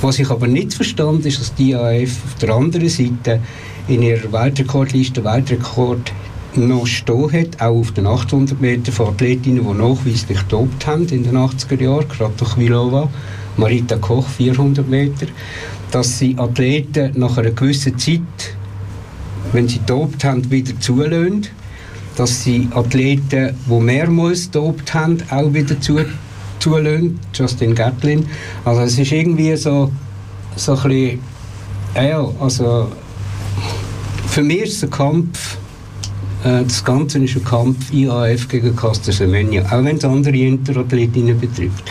Was 0.00 0.18
ich 0.18 0.30
aber 0.30 0.46
nicht 0.46 0.74
verstand, 0.74 1.26
ist, 1.26 1.40
dass 1.40 1.54
die 1.54 1.70
IAF 1.70 2.10
auf 2.24 2.34
der 2.40 2.50
anderen 2.50 2.88
Seite 2.88 3.40
in 3.88 4.02
ihrer 4.02 4.32
Weltrekordliste 4.32 5.22
Weltrekord 5.24 6.12
noch 6.56 6.86
stehen 6.86 7.32
hat, 7.32 7.60
auch 7.60 7.78
auf 7.78 7.92
den 7.92 8.06
800 8.06 8.60
Meter 8.60 8.92
von 8.92 9.08
Athletinnen, 9.08 9.64
die 9.64 9.74
nachweislich 9.74 10.38
getobt 10.38 10.86
haben 10.86 11.06
in 11.08 11.22
den 11.22 11.36
80er 11.36 11.80
Jahren, 11.80 12.08
gerade 12.08 12.32
durch 12.36 12.56
Vilova, 12.56 13.08
Marita 13.56 13.96
Koch 13.96 14.26
400 14.26 14.88
Meter, 14.88 15.26
dass 15.90 16.18
sie 16.18 16.36
Athleten 16.38 17.12
nach 17.18 17.38
einer 17.38 17.50
gewissen 17.50 17.98
Zeit, 17.98 18.20
wenn 19.52 19.68
sie 19.68 19.78
getobt 19.78 20.24
haben, 20.24 20.50
wieder 20.50 20.78
zulassen, 20.80 21.46
dass 22.16 22.42
sie 22.42 22.68
Athleten, 22.74 23.54
die 23.66 23.80
mehrmals 23.80 24.46
getobt 24.46 24.92
haben, 24.94 25.18
auch 25.30 25.52
wieder 25.52 25.80
zu, 25.80 25.98
zulassen, 26.58 27.18
Justin 27.32 27.74
Gatlin. 27.74 28.26
Also 28.64 28.82
es 28.82 28.98
ist 28.98 29.12
irgendwie 29.12 29.56
so, 29.56 29.90
so 30.56 30.72
ein 30.72 30.82
bisschen, 30.82 31.20
ja, 31.96 32.28
also 32.40 32.88
für 34.28 34.42
mich 34.42 34.62
ist 34.62 34.76
es 34.76 34.84
ein 34.84 34.90
Kampf, 34.90 35.56
äh, 36.44 36.62
das 36.62 36.84
Ganze 36.84 37.18
ist 37.18 37.36
ein 37.36 37.44
Kampf 37.44 37.92
IAF 37.92 38.48
gegen 38.48 38.76
Caster 38.76 39.12
Semenya, 39.12 39.64
auch 39.66 39.84
wenn 39.84 39.96
es 39.96 40.04
andere 40.04 40.36
Interathletinnen 40.36 41.38
betrifft. 41.38 41.84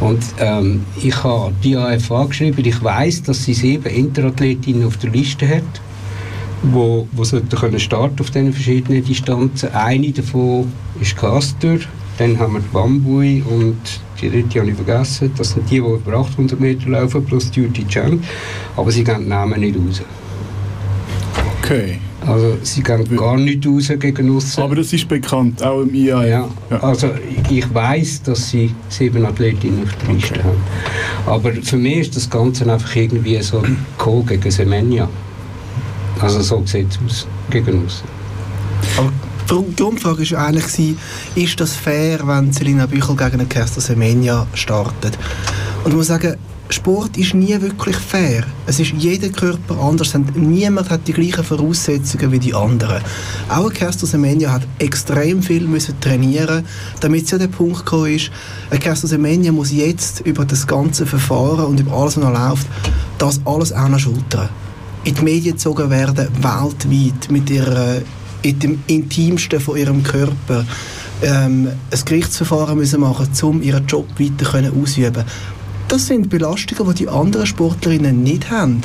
Und 0.00 0.22
ähm, 0.38 0.84
ich 1.00 1.22
habe 1.22 1.52
die 1.62 1.72
IAF 1.72 2.10
angeschrieben, 2.10 2.64
ich 2.64 2.82
weiß, 2.82 3.22
dass 3.22 3.44
sie 3.44 3.54
sieben 3.54 3.86
Interathletinnen 3.86 4.84
auf 4.84 4.96
der 4.96 5.10
Liste 5.10 5.48
hat, 5.48 5.62
wo, 6.72 7.06
wo 7.12 7.24
sollten 7.24 7.48
können 7.56 7.78
starten 7.78 8.20
auf 8.20 8.30
diesen 8.30 8.52
verschiedenen 8.52 9.04
Distanzen. 9.04 9.70
Eine 9.72 10.10
davon 10.12 10.72
ist 11.00 11.16
Caster, 11.16 11.78
dann 12.18 12.38
haben 12.38 12.54
wir 12.54 12.60
Bambui 12.72 13.42
und 13.42 13.76
die 14.20 14.30
dritte 14.30 14.60
habe 14.60 14.70
ich 14.70 14.76
vergessen. 14.76 15.30
Das 15.36 15.50
sind 15.50 15.68
die, 15.68 15.74
die 15.74 15.78
über 15.78 16.14
800 16.18 16.58
Meter 16.58 16.88
laufen, 16.88 17.24
plus 17.24 17.50
Duty 17.50 17.86
Chang. 17.88 18.20
Aber 18.76 18.90
sie 18.90 19.04
geben 19.04 19.24
die 19.24 19.28
Namen 19.28 19.60
nicht 19.60 19.76
raus. 19.76 20.02
Okay. 21.62 21.98
Also 22.26 22.56
sie 22.62 22.82
gehen 22.82 23.16
gar 23.16 23.36
nicht 23.36 23.66
raus 23.66 23.92
gegen 23.98 24.30
uns. 24.30 24.58
Aber 24.58 24.76
das 24.76 24.92
ist 24.92 25.06
bekannt, 25.08 25.62
auch 25.62 25.82
im 25.82 25.94
IAF. 25.94 26.26
ja, 26.26 26.48
Ja. 26.70 26.80
also 26.82 27.10
ich 27.50 27.74
weiß, 27.74 28.22
dass 28.22 28.48
sie 28.50 28.70
sieben 28.88 29.26
Athletinnen 29.26 29.82
auf 29.82 29.94
der 30.06 30.14
Liste 30.14 30.42
haben. 30.42 30.56
Aber 31.26 31.52
für 31.52 31.76
mich 31.76 31.98
ist 31.98 32.16
das 32.16 32.30
Ganze 32.30 32.70
einfach 32.72 32.96
irgendwie 32.96 33.40
so 33.42 33.62
Co 33.98 34.22
gegen 34.22 34.50
Semenya. 34.50 35.06
Also 36.20 36.40
so 36.40 36.62
sieht 36.64 36.90
es 36.90 36.98
aus, 37.04 37.26
gegen 37.50 37.82
uns. 37.82 38.02
Aber 38.96 39.12
die 39.50 39.76
Grundfrage 39.76 40.30
war 40.32 40.46
eigentlich, 40.46 40.96
ist 41.34 41.60
das 41.60 41.74
fair, 41.74 42.20
wenn 42.26 42.52
Selina 42.52 42.86
Büchel 42.86 43.16
gegen 43.16 43.40
einen 43.40 43.48
Kerstin 43.48 43.82
Semenya 43.82 44.46
startet? 44.54 45.18
Und 45.84 45.90
ich 45.90 45.96
muss 45.96 46.06
sagen, 46.06 46.36
Sport 46.70 47.18
ist 47.18 47.34
nie 47.34 47.60
wirklich 47.60 47.96
fair. 47.96 48.42
Es 48.66 48.80
ist 48.80 48.94
jeder 48.96 49.28
Körper 49.28 49.78
anders. 49.78 50.14
Niemand 50.34 50.88
hat 50.88 51.06
die 51.06 51.12
gleichen 51.12 51.44
Voraussetzungen 51.44 52.32
wie 52.32 52.38
die 52.38 52.54
anderen. 52.54 53.02
Auch 53.50 53.70
Kerstin 53.70 54.08
Semenya 54.08 54.50
hat 54.50 54.62
extrem 54.78 55.42
viel 55.42 55.66
müssen 55.66 56.00
trainieren, 56.00 56.64
damit 57.00 57.28
sie 57.28 57.34
an 57.34 57.42
den 57.42 57.50
Punkt 57.50 57.84
gekommen 57.84 58.14
ist. 58.14 58.30
Kerstin 58.80 59.10
Semenya 59.10 59.52
muss 59.52 59.72
jetzt 59.72 60.20
über 60.20 60.46
das 60.46 60.66
ganze 60.66 61.04
Verfahren 61.04 61.66
und 61.66 61.80
über 61.80 61.92
alles, 61.92 62.16
was 62.16 62.24
noch 62.24 62.32
läuft, 62.32 62.66
das 63.18 63.40
alles 63.44 63.72
auch 63.72 63.88
noch 63.88 63.98
schultern. 63.98 64.48
In 65.04 65.14
die 65.14 65.22
Medien 65.22 65.54
gezogen 65.54 65.90
werden, 65.90 66.28
weltweit, 66.40 67.30
mit 67.30 67.50
ihrer, 67.50 67.96
in 68.42 68.58
dem 68.58 68.82
Intimsten 68.86 69.60
von 69.60 69.76
ihrem 69.76 70.02
Körper. 70.02 70.64
Ähm, 71.22 71.68
ein 71.68 72.04
Gerichtsverfahren 72.04 72.76
müssen 72.76 73.00
machen, 73.00 73.28
um 73.42 73.62
ihren 73.62 73.86
Job 73.86 74.06
weiter 74.18 74.72
ausüben 74.80 75.24
das 75.88 76.06
sind 76.06 76.28
Belastungen, 76.28 76.92
die 76.92 77.04
die 77.04 77.08
anderen 77.08 77.46
Sportlerinnen 77.46 78.22
nicht 78.22 78.50
haben. 78.50 78.82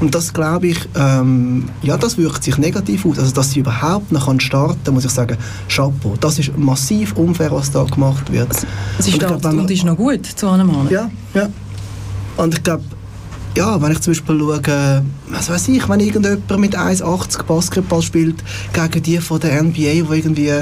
Und 0.00 0.14
das 0.14 0.32
glaube 0.32 0.68
ich, 0.68 0.78
ähm, 0.94 1.68
ja, 1.82 1.96
das 1.96 2.16
wirkt 2.16 2.44
sich 2.44 2.56
negativ 2.58 3.04
aus. 3.06 3.18
Also, 3.18 3.32
dass 3.32 3.52
sie 3.52 3.60
überhaupt 3.60 4.12
noch 4.12 4.30
starten 4.40 4.84
kann, 4.84 4.94
muss 4.94 5.04
ich 5.04 5.10
sagen, 5.10 5.36
Chapeau. 5.68 6.16
Das 6.20 6.38
ist 6.38 6.56
massiv 6.56 7.14
unfair, 7.16 7.50
was 7.52 7.70
da 7.70 7.84
gemacht 7.84 8.30
wird. 8.32 8.50
Es 8.98 9.08
ist, 9.08 9.14
und, 9.14 9.18
glaub, 9.20 9.44
und 9.44 9.70
ist 9.70 9.84
noch 9.84 9.96
gut 9.96 10.24
zu 10.26 10.48
einem 10.48 10.68
Mann. 10.68 10.88
Ja, 10.90 11.10
ja. 11.34 11.48
Und 12.36 12.54
ich 12.54 12.62
glaube, 12.62 12.82
ja, 13.56 13.80
wenn 13.82 13.92
ich 13.92 14.00
zum 14.00 14.12
Beispiel 14.12 14.38
schaue, 14.38 15.04
was 15.28 15.50
weiß 15.50 15.68
ich, 15.68 15.88
wenn 15.88 16.00
irgendjemand 16.00 16.58
mit 16.58 16.76
1,80 16.76 17.42
Basketball 17.44 18.02
spielt 18.02 18.36
gegen 18.72 19.02
die 19.02 19.18
von 19.18 19.40
der 19.40 19.62
NBA, 19.62 19.72
die 19.74 19.96
irgendwie 19.98 20.52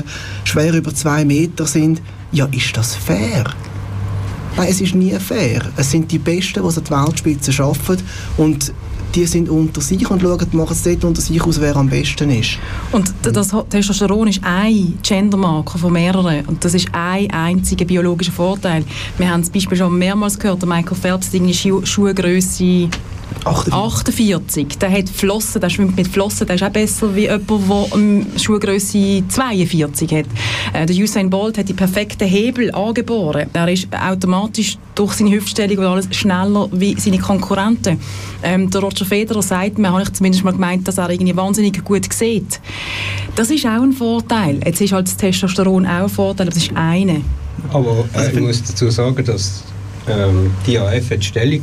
schwer 0.45 0.73
über 0.75 0.95
zwei 0.95 1.25
Meter 1.25 1.66
sind, 1.66 2.00
ja, 2.33 2.47
ist 2.47 2.76
das 2.76 2.95
fair? 2.95 3.45
Nein, 4.57 4.68
es 4.71 4.80
ist 4.80 4.95
nie 4.95 5.12
fair. 5.12 5.62
Es 5.76 5.90
sind 5.90 6.11
die 6.11 6.18
Besten, 6.18 6.62
die 6.62 6.68
es 6.68 6.78
an 6.78 6.85
die 6.85 6.90
Weltspitze 6.90 7.52
schaffen 7.52 7.99
und 8.37 8.73
die 9.14 9.26
sind 9.26 9.48
unter 9.48 9.80
sich 9.80 10.08
und 10.10 10.20
schauen, 10.22 10.46
machen 10.52 10.72
es 10.72 10.82
dort 10.82 11.04
unter 11.04 11.20
sich 11.20 11.42
aus, 11.42 11.60
wer 11.60 11.76
am 11.76 11.88
besten 11.88 12.30
ist. 12.30 12.58
Und 12.92 13.12
das 13.22 13.54
Testosteron 13.68 14.28
ist 14.28 14.40
ein 14.44 14.98
Gendermarker 15.02 15.78
von 15.78 15.92
mehreren 15.92 16.44
und 16.46 16.64
das 16.64 16.74
ist 16.74 16.88
ein 16.92 17.30
einziger 17.30 17.84
biologischer 17.84 18.32
Vorteil. 18.32 18.84
Wir 19.16 19.30
haben 19.30 19.42
zum 19.44 19.54
Beispiel 19.54 19.78
schon 19.78 19.96
mehrmals 19.98 20.38
gehört, 20.38 20.64
Michael 20.66 20.96
Phelps 20.96 21.30
Schu 21.52 21.84
Schuhgröße 21.84 22.88
48. 23.44 23.73
48. 23.73 24.78
Der 24.78 24.90
hat 24.90 25.08
Flossen, 25.08 25.61
der 25.61 25.70
schwimmt 25.70 25.97
mit 25.97 26.08
Flossen, 26.08 26.47
der 26.47 26.56
ist 26.56 26.62
auch 26.62 26.70
besser 26.70 27.14
wie 27.14 27.23
jemand, 27.23 27.49
der 27.49 27.87
ähm, 27.94 28.26
Schuhgröße 28.37 29.23
42 29.28 30.12
hat. 30.12 30.26
Äh, 30.73 30.87
der 30.87 30.97
Usain 30.97 31.30
Bolt 31.30 31.58
hat 31.58 31.68
die 31.68 31.75
perfekten 31.75 32.26
Hebel 32.26 32.75
angeboren. 32.75 33.49
Er 33.52 33.68
ist 33.68 33.88
automatisch 33.94 34.78
durch 34.94 35.14
seine 35.14 35.30
Hüftstellung 35.30 35.78
und 35.78 35.85
alles 35.85 36.08
schneller 36.11 36.68
wie 36.73 36.99
seine 36.99 37.18
Konkurrenten. 37.18 37.99
Ähm, 38.42 38.70
der 38.70 38.80
Roger 38.80 39.04
Federer 39.04 39.42
sagt 39.42 39.78
mir, 39.78 39.92
habe 39.92 40.02
ich 40.02 40.12
zumindest 40.12 40.44
mal 40.44 40.52
gemeint, 40.52 40.87
dass 40.87 40.99
er 40.99 41.11
irgendwie 41.11 41.37
wahnsinnig 41.37 41.82
gut 41.85 42.12
sieht. 42.12 42.61
Das 43.37 43.50
ist 43.50 43.64
auch 43.66 43.82
ein 43.82 43.92
Vorteil. 43.92 44.61
Jetzt 44.64 44.80
ist 44.80 44.92
halt 44.92 45.06
das 45.06 45.16
Testosteron 45.16 45.87
auch 45.87 46.02
ein 46.02 46.08
Vorteil, 46.08 46.47
aber 46.47 46.54
das 46.54 46.64
ist 46.64 46.76
eine. 46.76 47.23
Aber 47.73 48.04
äh, 48.14 48.32
ich 48.32 48.40
muss 48.40 48.62
dazu 48.62 48.90
sagen, 48.90 49.25
dass 49.25 49.64
ähm, 50.10 50.50
die 50.66 50.78
AF 50.78 51.10
hat 51.10 51.24
Stellung 51.24 51.62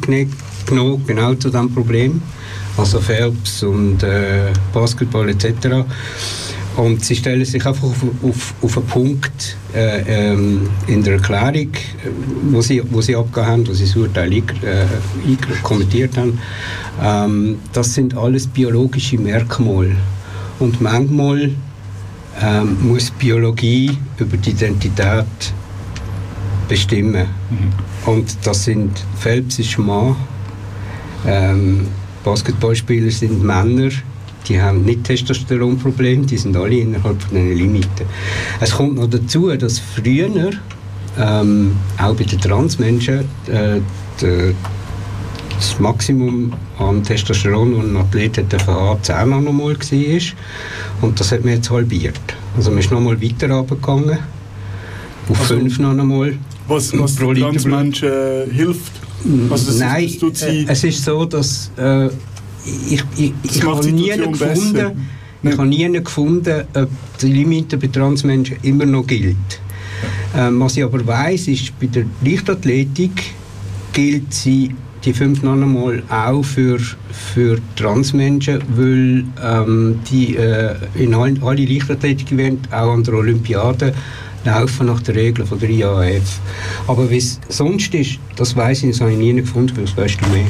genommen, 0.66 1.04
genau 1.06 1.34
zu 1.36 1.50
diesem 1.50 1.74
Problem, 1.74 2.22
also 2.78 3.00
Phelps 3.00 3.64
und 3.64 4.04
äh, 4.04 4.52
Basketball 4.74 5.30
etc. 5.30 5.86
Und 6.76 7.06
sie 7.06 7.16
stellen 7.16 7.46
sich 7.46 7.66
einfach 7.66 7.84
auf, 7.84 8.04
auf, 8.22 8.54
auf 8.62 8.78
einen 8.78 8.88
Punkt 8.88 9.58
äh, 9.74 10.32
ähm, 10.32 10.70
in 10.88 11.04
der 11.04 11.14
Erklärung, 11.14 11.70
wo 12.50 12.62
sie, 12.62 12.82
wo 12.92 13.02
sie 13.02 13.16
abgegeben 13.16 13.48
haben, 13.48 13.68
wo 13.68 13.74
sie 13.74 13.86
das 13.86 13.96
Urteil 13.96 14.34
äh, 14.34 14.42
kommentiert 15.64 16.18
haben. 16.18 16.40
Ähm, 17.02 17.60
das 17.72 17.94
sind 17.94 18.18
alles 18.18 18.48
biologische 18.48 19.18
Merkmale. 19.18 19.96
Und 20.60 20.82
manchmal 20.82 21.52
ähm, 22.42 22.78
muss 22.82 23.10
Biologie 23.12 23.98
über 24.18 24.36
die 24.36 24.50
Identität 24.50 25.26
bestimmen. 26.68 27.28
Mhm. 27.50 28.12
Und 28.12 28.38
das 28.44 28.66
sind 28.66 28.92
Phelps 29.20 29.60
ist 29.60 29.78
Mann, 29.78 30.16
ähm, 31.26 31.88
Basketballspieler 32.24 33.12
sind 33.12 33.44
Männer, 33.44 33.90
die 34.48 34.62
haben 34.62 34.84
nicht 34.84 35.04
Testosteronprobleme, 35.04 36.26
die 36.26 36.38
sind 36.38 36.56
alle 36.56 36.78
innerhalb 36.78 37.22
von 37.22 37.36
den 37.36 37.56
Limiten. 37.56 38.06
Es 38.60 38.72
kommt 38.72 38.96
noch 38.96 39.10
dazu, 39.10 39.56
dass 39.56 39.80
früher 39.80 40.52
ähm, 41.18 41.76
auch 41.98 42.16
bei 42.16 42.24
den 42.24 42.40
Transmenschen 42.40 43.26
äh, 43.48 43.80
das 45.56 45.80
Maximum 45.80 46.54
an 46.78 47.04
Testosteron, 47.04 47.76
das 47.76 47.86
ein 47.86 47.98
Athlet 47.98 48.38
hat 48.38 48.68
haben, 48.68 49.02
10 49.02 49.30
Nanomol 49.30 49.78
war. 49.78 50.22
Und 51.02 51.20
das 51.20 51.32
hat 51.32 51.46
man 51.46 51.54
jetzt 51.54 51.70
halbiert. 51.70 52.20
Also 52.58 52.72
man 52.72 52.80
ist 52.80 52.92
noch 52.92 53.00
mal 53.00 53.22
weiter 53.22 53.50
runtergegangen, 53.50 54.20
auf 55.30 55.40
also, 55.40 55.56
5 55.56 55.80
Nanomol. 55.80 56.38
Was, 56.68 56.98
was 56.98 57.16
Transmenschen 57.16 58.10
äh, 58.10 58.46
hilft? 58.52 58.92
Also 59.50 59.68
das, 59.68 59.78
Nein, 59.80 60.12
das, 60.20 60.32
das 60.32 60.42
äh, 60.44 60.66
es 60.68 60.84
ist 60.84 61.04
so, 61.04 61.26
dass 61.26 61.72
äh, 61.78 62.08
ich, 62.90 63.04
ich, 63.18 63.34
ich 63.44 63.64
habe 63.64 63.92
nie 63.92 64.10
gefunden, 64.10 65.08
ich 65.44 65.58
habe 65.58 65.68
nie 65.68 65.92
gefunden, 65.92 66.64
ob 66.74 66.90
die 67.22 67.32
Limite 67.32 67.78
bei 67.78 67.88
Transmenschen 67.88 68.58
immer 68.64 68.86
noch 68.86 69.06
gilt. 69.06 69.36
Ähm, 70.36 70.60
was 70.60 70.78
ich 70.78 70.84
aber 70.84 71.06
weiß, 71.06 71.48
ist, 71.48 71.80
bei 71.80 71.88
der 71.88 72.06
Leichtathletik 72.24 73.24
gilt 73.94 74.34
sie 74.34 74.76
die 75.06 75.14
5 75.14 75.44
Nanomol 75.44 76.04
auch 76.10 76.44
für, 76.44 76.80
für 77.12 77.60
Transmenschen, 77.76 78.62
weil 78.76 79.24
ähm, 79.44 80.00
die 80.10 80.36
äh, 80.36 80.76
in 80.96 81.14
all, 81.14 81.36
alle 81.42 81.64
Leichtathletik-Events, 81.66 82.72
auch 82.72 82.94
an 82.94 83.04
der 83.04 83.14
Olympiade, 83.14 83.94
laufen 84.46 84.86
nach 84.88 85.02
den 85.02 85.16
Regeln 85.16 85.48
von 85.48 85.60
der 85.60 85.70
IAF. 85.70 86.40
Aber 86.88 87.10
wie 87.10 87.18
es 87.18 87.40
sonst 87.50 87.94
ist, 87.94 88.20
das 88.36 88.56
weiß 88.56 88.84
ich, 88.84 88.92
das 88.92 89.02
habe 89.02 89.12
ich 89.12 89.18
nie 89.18 89.34
gefunden, 89.34 89.76
weil 89.76 89.86
das 89.86 89.98
weißt 89.98 90.22
du 90.22 90.30
mehr. 90.30 90.46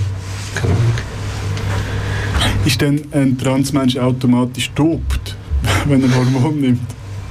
Ist 2.65 2.81
denn 2.81 3.01
ein 3.11 3.37
Transmensch 3.37 3.97
automatisch 3.97 4.71
dopt, 4.75 5.35
wenn 5.87 6.03
er 6.03 6.15
Hormon 6.15 6.59
nimmt? 6.59 6.81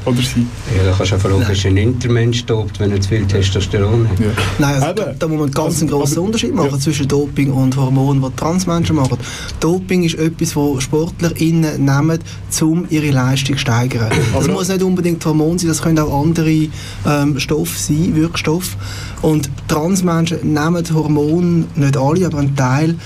Oder 0.07 0.17
sie? 0.17 0.47
Ja, 0.77 0.85
da 0.85 0.95
kannst 0.97 1.13
du 1.13 1.15
einfach 1.17 1.31
schauen, 1.31 1.43
ist 1.51 1.67
ein 1.67 1.77
Intermensch 1.77 2.45
tobt, 2.45 2.79
wenn 2.79 2.93
er 2.93 3.01
zu 3.01 3.09
viel 3.09 3.27
Testosteron 3.27 4.09
hat. 4.09 4.21
Ja. 4.21 4.27
Nein, 4.59 4.83
also 4.83 4.95
da, 4.95 5.13
da, 5.19 5.29
muss 5.29 5.39
man 5.39 5.51
ganz 5.51 5.81
einen 5.81 5.91
grossen 5.91 6.19
aber, 6.19 6.27
Unterschied 6.27 6.55
machen 6.55 6.71
ja. 6.73 6.79
zwischen 6.79 7.09
Doping 7.09 7.53
und 7.53 7.77
Hormonen, 7.77 8.23
die 8.23 8.37
Transmenschen 8.37 8.97
machen. 8.97 9.17
Doping 9.61 10.05
ist 10.05 10.17
etwas, 10.17 10.55
was 10.57 10.83
SportlerInnen 10.83 11.85
nehmen, 11.85 12.19
um 12.61 12.87
ihre 12.91 13.11
Leistung 13.11 13.55
zu 13.55 13.61
steigern. 13.61 14.11
das 14.35 14.49
muss 14.49 14.69
nicht 14.69 14.83
unbedingt 14.83 15.25
Hormon 15.25 15.59
sein, 15.59 15.69
das 15.69 15.81
können 15.81 15.99
auch 15.99 16.23
andere 16.23 16.69
ähm, 17.07 17.39
Stoffe 17.39 17.79
sein, 17.79 18.15
Wirkstoffe. 18.15 18.77
Und 19.23 19.49
Transmenschen 19.69 20.53
nehmen 20.53 20.85
Hormone, 20.93 21.65
nicht 21.77 21.97
alle, 21.97 22.27
aber 22.27 22.39
einen 22.39 22.55
Teil, 22.57 22.97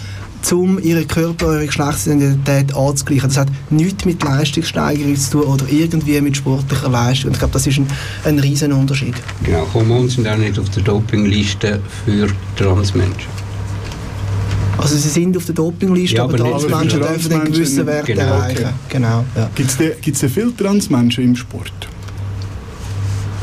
um 0.52 0.78
ihre 0.78 1.04
Körper, 1.04 1.54
ihre 1.54 1.66
Geschlechtsidentität 1.66 2.74
anzugleichen. 2.74 3.28
Das 3.28 3.38
hat 3.38 3.48
nichts 3.70 4.04
mit 4.04 4.22
Leistungssteigerung 4.22 5.16
zu 5.16 5.30
tun 5.30 5.42
oder 5.42 5.64
irgendwie 5.68 6.20
mit 6.20 6.36
sportlicher 6.36 6.88
Leistung. 6.88 7.28
Und 7.28 7.32
ich 7.34 7.38
glaube, 7.38 7.52
das 7.52 7.66
ist 7.66 7.78
ein, 7.78 7.86
ein 8.24 8.38
riesen 8.38 8.72
Unterschied. 8.72 9.14
Genau, 9.42 9.66
Hormone 9.74 10.08
sind 10.08 10.26
auch 10.26 10.36
nicht 10.36 10.58
auf 10.58 10.68
der 10.70 10.82
Dopingliste 10.82 11.80
für 12.04 12.28
Transmenschen. 12.56 13.38
Also 14.78 14.96
sie 14.96 15.08
sind 15.08 15.36
auf 15.36 15.44
der 15.44 15.56
Dopingliste, 15.56 16.16
ja, 16.16 16.24
aber, 16.24 16.34
aber 16.34 16.50
Transmenschen 16.50 17.00
dürfen 17.00 17.32
einen 17.32 17.52
gewissen 17.52 17.86
Wert 17.86 18.06
genau, 18.06 18.22
erreichen. 18.22 18.58
Okay. 18.58 18.74
Genau, 18.90 19.24
ja. 19.34 19.50
Gibt 19.54 20.22
es 20.22 20.32
viele 20.32 20.56
Transmenschen 20.56 21.24
im 21.24 21.36
Sport? 21.36 21.72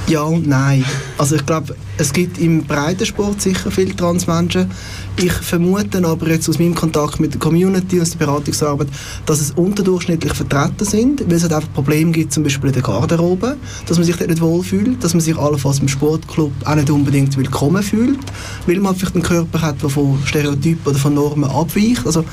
Ja 0.08 0.22
und 0.22 0.48
nein. 0.48 0.86
Also 1.18 1.36
ich 1.36 1.44
glaube, 1.48 1.76
es 1.98 2.14
gibt 2.14 2.38
im 2.38 2.64
Breitensport 2.64 3.42
sicher 3.42 3.72
viele 3.72 3.96
Transmenschen. 3.96 4.70
Ich 5.18 5.32
vermute 5.32 6.06
aber 6.06 6.30
jetzt 6.30 6.48
aus 6.48 6.60
meinem 6.60 6.76
Kontakt 6.76 7.20
mit 7.20 7.34
der 7.34 7.40
Community, 7.40 8.00
aus 8.00 8.12
der 8.12 8.20
Beratungsarbeit, 8.20 8.88
dass 9.26 9.42
es 9.42 9.52
unterdurchschnittlich 9.52 10.34
vertreten 10.34 10.86
sind, 10.86 11.28
weil 11.28 11.38
es 11.38 11.42
halt 11.42 11.54
einfach 11.54 11.74
Probleme 11.74 12.12
gibt, 12.12 12.34
zum 12.34 12.44
Beispiel 12.44 12.68
in 12.68 12.74
der 12.74 12.84
Garderobe, 12.84 13.58
dass 13.88 13.98
man 13.98 14.06
sich 14.06 14.16
dort 14.16 14.30
nicht 14.30 14.42
wohlfühlt, 14.42 15.04
dass 15.04 15.16
man 15.16 15.22
sich 15.22 15.36
allenfalls 15.36 15.80
im 15.80 15.88
Sportclub 15.88 16.52
auch 16.66 16.76
nicht 16.76 16.92
unbedingt 16.92 17.36
willkommen 17.36 17.82
fühlt, 17.82 18.20
weil 18.68 18.80
man 18.80 18.96
vielleicht 18.96 19.16
einen 19.16 19.24
Körper 19.24 19.60
hat, 19.60 19.82
der 19.82 19.90
von 19.90 20.20
Stereotypen 20.24 20.86
oder 20.86 21.00
von 21.00 21.16
Normen 21.16 21.50
abweicht. 21.50 22.06
Also 22.06 22.24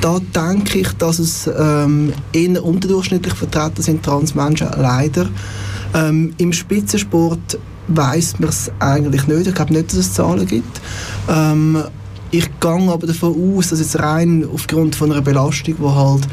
da 0.00 0.20
denke 0.36 0.78
ich, 0.78 0.92
dass 0.92 1.18
es 1.18 1.50
ähm, 1.58 2.12
eher 2.32 2.62
unterdurchschnittlich 2.62 3.34
vertreten 3.34 3.82
sind, 3.82 4.04
Transmenschen, 4.04 4.68
leider. 4.78 5.28
Ähm, 5.94 6.34
Im 6.38 6.52
Spitzensport 6.52 7.58
weiß 7.88 8.38
man 8.40 8.50
es 8.50 8.70
eigentlich 8.78 9.26
nicht. 9.26 9.46
Ich 9.46 9.54
glaube 9.54 9.72
nicht, 9.72 9.90
dass 9.90 9.98
es 9.98 10.12
Zahlen 10.12 10.46
gibt. 10.46 10.80
Ähm, 11.28 11.82
Ich 12.30 12.48
gehe 12.60 12.70
aber 12.92 13.06
davon 13.06 13.56
aus, 13.56 13.68
dass 13.68 13.80
jetzt 13.80 13.98
rein 13.98 14.46
aufgrund 14.52 14.94
von 14.94 15.10
einer 15.10 15.22
Belastung, 15.22 15.76
die 15.78 15.82
halt 15.88 16.28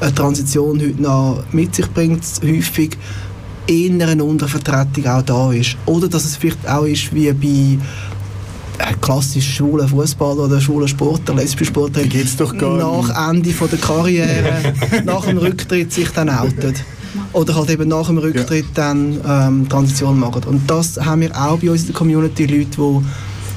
eine 0.00 0.14
Transition 0.14 0.80
heute 0.80 1.02
noch 1.02 1.42
mit 1.50 1.74
sich 1.74 1.88
bringt, 1.92 2.22
häufig 2.44 2.96
eher 3.66 4.08
eine 4.08 4.22
Untervertretung 4.22 5.06
auch 5.06 5.22
da 5.22 5.52
ist. 5.52 5.76
Oder 5.86 6.06
dass 6.08 6.24
es 6.24 6.36
vielleicht 6.36 6.68
auch 6.68 6.84
ist 6.84 7.12
wie 7.12 7.32
bei 7.32 8.84
äh, 8.84 8.94
klassisch 9.00 9.56
schwulen 9.56 9.88
Fußballer 9.88 10.44
oder 10.44 10.60
schwulen 10.60 10.88
Sportler, 10.88 11.34
lesbischen 11.34 11.74
Sportler, 11.74 12.02
Die 12.04 12.08
geht's 12.08 12.36
doch 12.36 12.56
gar 12.56 12.76
nach 12.76 13.30
Ende 13.30 13.50
von 13.50 13.68
der 13.68 13.78
Karriere, 13.80 14.74
nach 15.04 15.24
dem 15.26 15.38
Rücktritt 15.38 15.92
sich 15.92 16.08
dann 16.10 16.30
outet. 16.30 16.76
Oder 17.32 17.54
halt 17.54 17.70
eben 17.70 17.88
nach 17.88 18.06
dem 18.06 18.18
Rücktritt 18.18 18.66
dann 18.74 19.18
ähm, 19.26 19.68
Transition 19.68 20.18
machen. 20.18 20.44
Und 20.44 20.70
das 20.70 20.98
haben 20.98 21.22
wir 21.22 21.30
auch 21.34 21.58
bei 21.58 21.70
uns 21.70 21.82
in 21.82 21.86
der 21.88 21.94
Community, 21.94 22.46
Leute, 22.46 22.66
die 22.76 23.00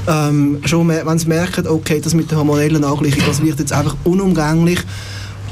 ähm, 0.07 0.59
schon, 0.65 0.87
mer- 0.87 1.05
wenn 1.05 1.19
sie 1.19 1.27
merken, 1.27 1.67
okay, 1.67 1.99
das 1.99 2.13
mit 2.13 2.31
der 2.31 2.37
hormonellen 2.37 2.83
Angleichung, 2.83 3.23
das 3.27 3.41
wird 3.41 3.59
jetzt 3.59 3.73
einfach 3.73 3.95
unumgänglich 4.05 4.79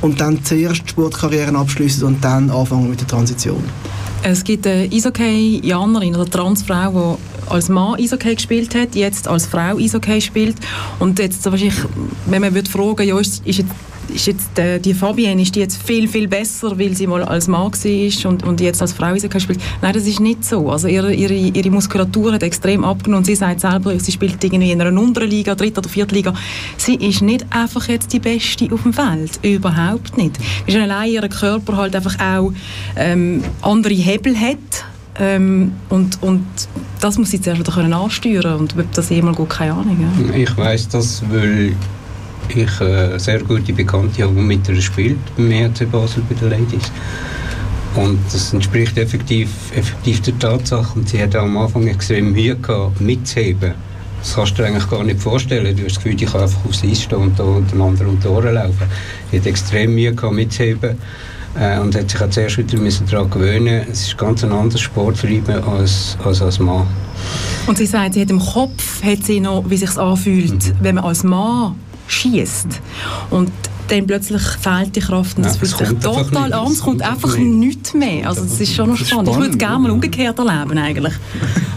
und 0.01 0.21
dann 0.21 0.43
zuerst 0.43 0.83
die 0.85 0.89
Sportkarrieren 0.89 1.55
abschließen 1.55 2.03
und 2.05 2.23
dann 2.23 2.49
anfangen 2.49 2.89
mit 2.89 3.01
der 3.01 3.07
Transition. 3.07 3.63
Es 4.21 4.43
gibt 4.43 4.65
eine 4.67 4.89
Eishockey-Janerin, 4.89 6.15
eine 6.15 6.29
Transfrau, 6.29 7.17
die 7.17 7.51
als 7.51 7.67
Mann 7.67 7.99
Eishockey 7.99 8.35
gespielt 8.35 8.73
hat, 8.73 8.95
jetzt 8.95 9.27
als 9.27 9.47
Frau 9.47 9.77
Eishockey 9.77 10.21
spielt. 10.21 10.55
Und 10.99 11.19
jetzt 11.19 11.43
wahrscheinlich, 11.43 11.75
wenn 12.27 12.41
man 12.41 12.53
würde 12.55 12.69
fragen, 12.69 13.05
ja, 13.05 13.19
ist, 13.19 13.45
ist 13.45 13.57
jetzt, 13.57 13.71
ist 14.13 14.27
jetzt 14.27 14.57
äh, 14.59 14.79
die 14.79 14.93
Fabienne 14.93 15.41
ist 15.41 15.55
die 15.55 15.59
jetzt 15.59 15.81
viel, 15.81 16.07
viel 16.07 16.27
besser, 16.27 16.77
weil 16.77 16.95
sie 16.95 17.07
mal 17.07 17.23
als 17.23 17.47
Mann 17.47 17.71
war 17.71 18.31
und, 18.31 18.43
und 18.43 18.61
jetzt 18.61 18.81
als 18.81 18.93
Frau 18.93 19.15
spielt. 19.15 19.59
Nein, 19.81 19.93
das 19.93 20.05
ist 20.05 20.19
nicht 20.19 20.45
so. 20.45 20.69
Also 20.69 20.87
ihre, 20.87 21.13
ihre, 21.13 21.33
ihre 21.33 21.69
Muskulatur 21.69 22.33
hat 22.33 22.43
extrem 22.43 22.83
abgenommen. 22.83 23.25
Sie 23.25 23.35
sagt 23.35 23.59
selber, 23.59 23.97
sie 23.99 24.11
spielt 24.11 24.43
irgendwie 24.43 24.71
in 24.71 24.81
einer 24.81 24.99
unteren 24.99 25.29
Liga, 25.29 25.55
dritten 25.55 25.79
oder 25.79 25.89
vierten 25.89 26.15
Liga. 26.15 26.33
Sie 26.77 26.95
ist 26.95 27.21
nicht 27.21 27.45
einfach 27.49 27.87
jetzt 27.87 28.13
die 28.13 28.19
Beste 28.19 28.71
auf 28.71 28.83
dem 28.83 28.93
Feld. 28.93 29.39
Überhaupt 29.41 30.17
nicht. 30.17 30.37
Weil 30.65 30.73
schon 30.73 30.83
allein 30.83 31.11
ihr 31.11 31.27
Körper 31.27 31.77
halt 31.77 31.95
einfach 31.95 32.17
auch 32.19 32.53
ähm, 32.95 33.43
andere 33.61 33.93
Hebel 33.93 34.39
hat. 34.39 34.57
Ähm, 35.19 35.73
und, 35.89 36.21
und 36.23 36.45
das 36.99 37.17
muss 37.17 37.29
sie 37.29 37.39
zuerst 37.39 37.59
wieder 37.59 37.95
ansteuern 37.95 38.61
und 38.61 38.75
ob 38.77 38.91
das 38.93 39.09
jemals 39.09 39.37
gut, 39.37 39.49
keine 39.49 39.73
Ahnung. 39.73 39.97
Ja. 39.99 40.35
Ich 40.35 40.57
weiß 40.57 40.89
das, 40.89 41.21
weil 41.29 41.75
ich 42.55 42.81
äh, 42.81 43.17
sehr 43.17 43.39
gute 43.39 43.73
Bekannte 43.73 44.23
habe, 44.23 44.33
die 44.33 44.41
mit 44.41 44.67
ihr 44.67 44.81
spielt, 44.81 45.17
beim 45.35 45.51
ERC 45.51 45.91
Basel 45.91 46.23
bei 46.29 46.35
den 46.35 46.49
Ladies. 46.49 46.91
Und 47.95 48.19
das 48.31 48.53
entspricht 48.53 48.97
effektiv, 48.97 49.49
effektiv 49.75 50.21
der 50.21 50.39
Tatsache. 50.39 50.97
Und 50.97 51.09
sie 51.09 51.21
hat 51.21 51.35
auch 51.35 51.43
am 51.43 51.57
Anfang 51.57 51.87
extrem 51.87 52.31
Mühe 52.31 52.55
gehabt, 52.55 52.99
mitzuheben. 52.99 53.73
Das 54.19 54.35
kannst 54.35 54.53
du 54.53 54.63
dir 54.63 54.69
eigentlich 54.69 54.89
gar 54.89 55.03
nicht 55.03 55.19
vorstellen. 55.19 55.75
Du 55.75 55.83
hast 55.83 55.97
das 55.97 56.03
Gefühl, 56.03 56.21
ich 56.21 56.31
kann 56.31 56.41
einfach 56.41 56.65
aufs 56.65 56.83
Eis 56.83 57.03
stehen 57.03 57.19
und 57.19 57.37
da 57.37 57.43
den 57.43 57.81
anderen 57.81 58.07
um 58.07 58.19
die 58.19 58.27
Ohren 58.27 58.53
laufen. 58.53 58.87
Sie 59.31 59.37
hat 59.37 59.45
extrem 59.45 59.93
Mühe 59.93 60.13
gehabt, 60.13 60.33
mitzuheben. 60.33 60.97
Äh, 61.59 61.79
und 61.79 61.95
hat 61.95 62.09
sich 62.09 62.19
auch 62.19 62.29
zuerst 62.29 62.57
wieder 62.57 62.79
müssen 62.79 63.05
daran 63.05 63.29
gewöhnen 63.29 63.85
Es 63.91 64.07
ist 64.07 64.17
ganz 64.17 64.43
ein 64.43 64.51
anderes 64.51 64.81
Sporttreiben 64.81 65.63
als, 65.63 66.17
als 66.23 66.41
als 66.41 66.57
Mann. 66.57 66.87
Und 67.67 67.77
sie 67.77 67.85
sagt, 67.85 68.15
sie 68.15 68.21
hat 68.21 68.31
im 68.31 68.39
Kopf 68.39 69.03
hat 69.03 69.23
sie 69.23 69.39
noch, 69.39 69.63
wie 69.69 69.77
sich 69.77 69.95
anfühlt, 69.95 70.73
wenn 70.81 70.95
man 70.95 71.03
als 71.03 71.23
Mann 71.23 71.75
schießt 72.13 72.67
und 73.29 73.51
dann 73.89 74.07
plötzlich 74.07 74.41
fehlt 74.41 74.95
die 74.95 75.01
Kraft 75.01 75.37
und 75.37 75.43
Ja, 75.43 75.49
das 75.49 75.57
fühlt 75.57 75.71
es 75.73 75.77
sich 75.77 75.99
total 75.99 76.53
an. 76.53 76.67
Es 76.67 76.73
Es 76.73 76.79
kommt 76.79 77.01
einfach 77.01 77.37
nicht. 77.37 77.47
nichts 77.47 77.93
mehr. 77.93 78.29
Also 78.29 78.43
das 78.43 78.59
ist 78.59 78.73
schon 78.73 78.89
noch 78.89 78.99
ist 78.99 79.09
spannend. 79.09 79.29
Ich 79.29 79.35
würde 79.35 79.49
es 79.49 79.55
spannend, 79.55 79.59
gerne 79.59 79.79
mal 79.79 79.91
umgekehrt 79.91 80.39
erleben 80.39 80.77
eigentlich. 80.77 81.13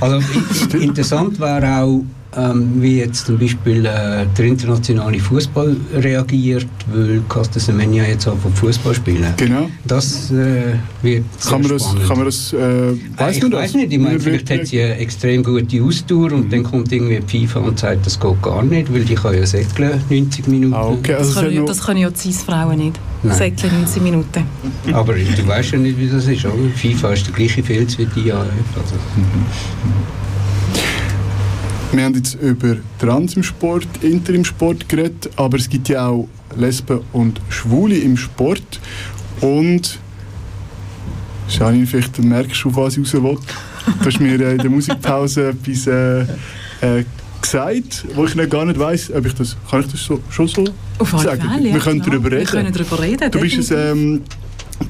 Also 0.00 0.20
interessant 0.78 1.40
wäre 1.40 1.80
auch, 1.82 2.04
ähm, 2.36 2.70
wie 2.82 2.98
jetzt 2.98 3.26
zum 3.26 3.38
Beispiel 3.38 3.86
äh, 3.86 4.26
der 4.36 4.44
internationale 4.44 5.18
Fußball 5.18 5.76
reagiert, 5.94 6.66
weil 6.92 7.22
Caster 7.28 7.60
Semenya 7.60 8.04
jetzt 8.04 8.26
auch 8.28 8.36
Fußball 8.54 8.94
spielen. 8.94 9.32
Genau. 9.36 9.68
Das 9.84 10.30
äh, 10.30 10.74
wird 11.02 11.24
sehr 11.38 11.50
Kann 11.52 11.62
man 11.62 11.70
das, 11.70 11.82
spannend. 11.82 12.06
kann 12.08 12.16
man 12.18 12.26
das 12.26 12.52
äh, 12.52 12.56
Äh, 12.56 12.98
weiss 13.16 13.36
ich 13.36 13.42
man 13.42 13.50
das? 13.52 13.60
weiß 13.62 13.74
nicht, 13.74 13.92
ich 13.92 13.98
meine, 13.98 14.20
vielleicht 14.20 14.50
hat 14.50 14.66
sie 14.66 14.82
eine 14.82 14.96
extrem 14.98 15.42
gute 15.42 15.82
Ausdauer 15.82 16.32
und 16.32 16.52
dann 16.52 16.62
kommt 16.62 16.92
irgendwie 16.92 17.20
FIFA 17.46 17.60
und 17.60 17.78
sagt, 17.78 18.04
das 18.06 18.18
geht 18.20 18.42
gar 18.42 18.62
nicht, 18.62 18.92
weil 18.92 19.04
die 19.04 19.14
kann 19.14 19.34
ja 19.34 19.46
säckeln 19.46 20.00
90 20.10 20.46
Minuten. 20.48 20.74
Ah, 20.74 20.86
okay. 20.88 21.12
Das 21.18 21.28
Also 21.28 21.40
hat 21.42 21.48
können, 21.48 21.66
das 21.66 21.80
können 21.84 22.00
ja 22.00 22.10
die 22.10 22.16
Cis-Frauen 22.18 22.76
nicht. 22.78 22.98
Säckchen 23.28 23.70
90 23.80 24.02
Minuten. 24.02 24.44
Aber 24.92 25.14
du 25.14 25.48
weißt 25.48 25.72
ja 25.72 25.78
nicht, 25.78 25.98
wie 25.98 26.06
das 26.08 26.26
ist, 26.28 26.44
oder? 26.44 26.54
FIFA 26.76 27.12
ist 27.14 27.26
der 27.26 27.34
gleiche 27.34 27.62
Filz 27.62 27.98
wie 27.98 28.06
die 28.06 28.30
AF. 28.32 28.46
Also. 28.76 28.94
Wir 31.96 32.04
haben 32.04 32.14
jetzt 32.14 32.34
über 32.34 32.76
Trans 32.98 33.36
im 33.36 33.42
Sport, 33.42 33.88
Inter 34.02 34.34
im 34.34 34.44
Sport 34.44 34.86
geredet, 34.86 35.30
aber 35.36 35.56
es 35.56 35.66
gibt 35.66 35.88
ja 35.88 36.08
auch 36.08 36.28
Lesben 36.54 37.00
und 37.14 37.40
Schwule 37.48 37.96
im 37.96 38.18
Sport. 38.18 38.80
Und 39.40 39.98
Janine, 41.48 41.86
vielleicht 41.86 42.18
merkst 42.22 42.64
du, 42.64 42.76
was 42.76 42.98
ich 42.98 43.14
raus 43.14 43.14
will. 43.14 43.38
Du 44.00 44.04
hast 44.04 44.20
mir 44.20 44.34
in 44.34 44.58
der 44.58 44.68
Musikpause 44.68 45.48
etwas 45.64 45.86
äh, 45.86 46.98
äh, 46.98 47.04
gesagt, 47.40 48.04
wo 48.14 48.26
ich 48.26 48.34
noch 48.34 48.48
gar 48.50 48.66
nicht 48.66 48.78
weiss, 48.78 49.10
ob 49.10 49.24
ich 49.24 49.34
das, 49.34 49.56
kann 49.70 49.80
ich 49.80 49.86
das 49.86 50.04
so, 50.04 50.20
schon 50.28 50.48
so 50.48 50.64
Auf 50.98 51.10
sagen? 51.12 51.40
Fälle, 51.40 51.68
ja, 51.68 51.74
Wir 51.74 51.80
können 51.80 52.02
klar. 52.02 52.10
darüber 52.10 52.30
Wir 52.30 52.38
reden. 52.40 52.50
können 52.50 52.72
darüber 52.74 53.00
reden. 53.00 53.30
Du 53.30 53.40
bist, 53.40 53.72
ein, 53.72 53.78
ähm, 53.78 54.22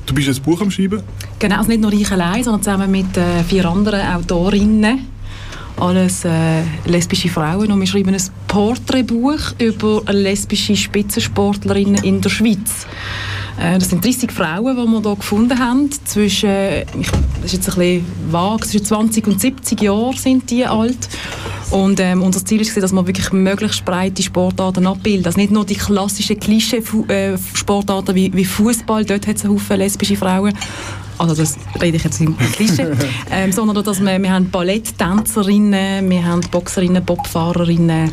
du 0.06 0.12
bist 0.12 0.28
ein 0.28 0.42
Buch 0.42 0.60
am 0.60 0.72
Schreiben. 0.72 1.02
Genau, 1.38 1.58
also 1.58 1.68
nicht 1.68 1.82
nur 1.82 1.92
ich 1.92 2.10
allein, 2.10 2.42
sondern 2.42 2.62
zusammen 2.64 2.90
mit 2.90 3.16
äh, 3.16 3.44
vier 3.44 3.64
anderen 3.66 4.00
Autorinnen. 4.00 5.14
Alles 5.78 6.24
äh, 6.24 6.62
lesbische 6.86 7.28
Frauen. 7.28 7.70
Und 7.70 7.80
wir 7.80 7.86
schreiben 7.86 8.14
ein 8.14 8.22
Porträtbuch 8.48 9.52
über 9.58 10.02
lesbische 10.10 10.74
Spitzensportlerinnen 10.74 12.02
in 12.02 12.20
der 12.20 12.30
Schweiz. 12.30 12.86
Äh, 13.60 13.78
das 13.78 13.90
sind 13.90 14.04
30 14.04 14.32
Frauen, 14.32 14.76
die 14.76 14.82
wir 14.82 15.02
hier 15.02 15.16
gefunden 15.16 15.58
haben. 15.58 15.90
Zwischen, 16.04 16.82
ich, 16.98 17.10
das 17.42 17.44
ist 17.44 17.52
jetzt 17.52 17.68
ein 17.68 17.74
bisschen 17.76 18.04
vage, 18.30 18.66
zwischen 18.66 18.84
20 18.86 19.26
und 19.26 19.40
70 19.40 19.82
Jahren 19.82 20.16
sind 20.16 20.50
die 20.50 20.64
alt. 20.64 21.08
Und 21.70 21.98
ähm, 22.00 22.22
unser 22.22 22.44
Ziel 22.44 22.60
ist, 22.60 22.76
dass 22.76 22.92
wir 22.92 23.06
wirklich 23.06 23.32
möglichst 23.32 23.84
breite 23.84 24.22
Sportarten 24.22 24.86
abbilden. 24.86 25.26
Also 25.26 25.38
nicht 25.38 25.50
nur 25.50 25.66
die 25.66 25.74
klassischen 25.74 26.38
Klischee-Sportarten 26.38 28.14
wie, 28.14 28.32
wie 28.32 28.44
Fußball, 28.44 29.04
dort 29.04 29.26
hat 29.26 29.36
es 29.36 29.44
Haufen 29.44 29.76
lesbische 29.76 30.16
Frauen. 30.16 30.54
Also 31.18 31.34
das 31.34 31.56
rede 31.80 31.96
ich 31.96 32.04
jetzt 32.04 32.20
im 32.20 32.36
Klischee. 32.36 32.86
ähm, 33.30 33.52
sondern 33.52 33.82
dass 33.84 34.00
wir, 34.00 34.22
wir 34.22 34.30
haben 34.32 34.50
Balletttänzerinnen, 34.50 36.08
wir 36.08 36.24
haben 36.24 36.40
Boxerinnen, 36.50 37.04
Bobfahrerinnen, 37.04 38.12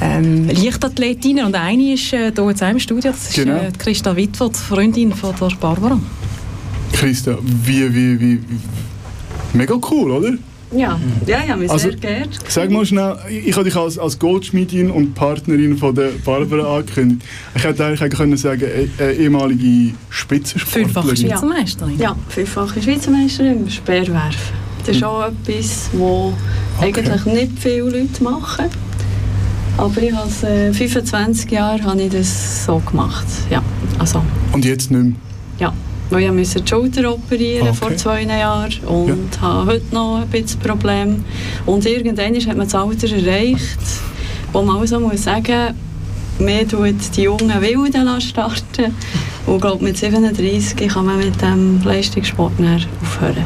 ähm, 0.00 0.48
Leichtathletinnen 0.48 1.44
und 1.46 1.54
eine 1.54 1.94
ist 1.94 2.12
äh, 2.12 2.32
hier 2.34 2.48
jetzt 2.48 2.62
im 2.62 2.78
Studio, 2.78 3.10
das 3.12 3.28
ist 3.30 3.34
Genau. 3.36 3.56
äh, 3.56 3.72
Christa 3.76 4.14
Wittwer, 4.16 4.48
die 4.48 4.58
Freundin 4.58 5.12
von 5.12 5.34
der 5.40 5.50
Barbara. 5.60 5.98
Christa, 6.92 7.36
wie, 7.42 7.92
wie, 7.94 8.20
wie, 8.20 8.40
wie 8.40 8.58
mega 9.52 9.74
cool, 9.90 10.10
oder? 10.12 10.32
Ja, 10.72 10.98
ja, 11.26 11.40
ich 11.44 11.50
habe 11.50 11.60
mich 11.62 11.70
Also- 11.70 11.88
sehr 11.90 11.96
geehrt. 11.98 12.28
Sag 12.48 12.70
mal 12.70 12.84
schnell, 12.84 13.16
ich 13.30 13.54
habe 13.54 13.64
dich 13.64 13.76
als, 13.76 13.98
als 13.98 14.18
Goldschmiedin 14.18 14.90
und 14.90 15.14
Partnerin 15.14 15.78
von 15.78 15.94
der 15.94 16.10
Barbara 16.24 16.78
angekündigt. 16.78 17.22
Ich 17.54 17.62
hätte 17.64 17.84
eigentlich 17.84 18.02
auch 18.12 18.16
können 18.18 18.36
sagen, 18.36 18.62
eh- 18.64 19.02
äh, 19.02 19.16
ehemalige 19.16 19.94
Spitzensportlerin. 20.10 20.88
Fünffache 20.94 21.16
Schweizer 21.16 21.46
Meisterin. 21.46 21.98
Ja, 21.98 22.16
fünffache 22.28 22.82
Schweizer 22.82 23.10
Meisterin 23.12 23.58
im 23.64 23.70
Speerwerfen. 23.70 24.66
Das 24.84 24.96
ist 24.96 25.04
auch 25.04 25.26
etwas, 25.28 25.90
was 25.92 26.32
eigentlich 26.80 27.24
nicht 27.26 27.58
viele 27.58 27.82
Leute 27.90 28.22
machen. 28.22 28.66
Aber 29.78 30.02
ich 30.02 30.12
habe 30.12 30.30
äh, 30.46 30.72
25 30.72 31.50
Jahre 31.50 31.82
habe 31.84 32.02
ich 32.02 32.10
das 32.10 32.64
so 32.64 32.78
gemacht. 32.80 33.26
Ja, 33.50 33.62
also, 33.98 34.22
Und 34.52 34.64
jetzt 34.64 34.90
nicht 34.90 35.02
mehr. 35.02 35.12
ja. 35.58 35.72
Weil 36.10 36.22
ich 36.24 36.32
musste 36.32 36.60
die 36.60 36.68
Schulter 36.68 37.12
operieren 37.12 37.68
Okay. 37.68 37.76
vor 37.76 37.96
zwei 37.96 38.22
Jahren 38.22 38.72
und 38.86 39.40
habe 39.40 39.72
heute 39.72 39.94
noch 39.94 40.20
ein 40.22 40.28
bisschen 40.28 40.60
Problem. 40.60 41.24
Und 41.66 41.84
irgendwann 41.84 42.34
hat 42.34 42.56
man 42.56 42.66
das 42.66 42.74
Alter 42.74 43.08
erreicht, 43.12 43.78
wo 44.52 44.62
man 44.62 44.76
auch 44.76 44.86
so 44.86 45.00
muss 45.00 45.24
sagen 45.24 45.74
mehr 46.38 46.68
tut 46.68 46.94
die 47.16 47.22
jungen 47.22 47.60
Wilden 47.62 48.20
starten 48.20 48.94
Und 49.46 49.60
glaube, 49.60 49.82
mit 49.82 49.96
37 49.96 50.88
kann 50.88 51.06
man 51.06 51.18
mit 51.18 51.40
dem 51.40 51.82
Leistungssport 51.82 52.52
aufhören. 53.02 53.44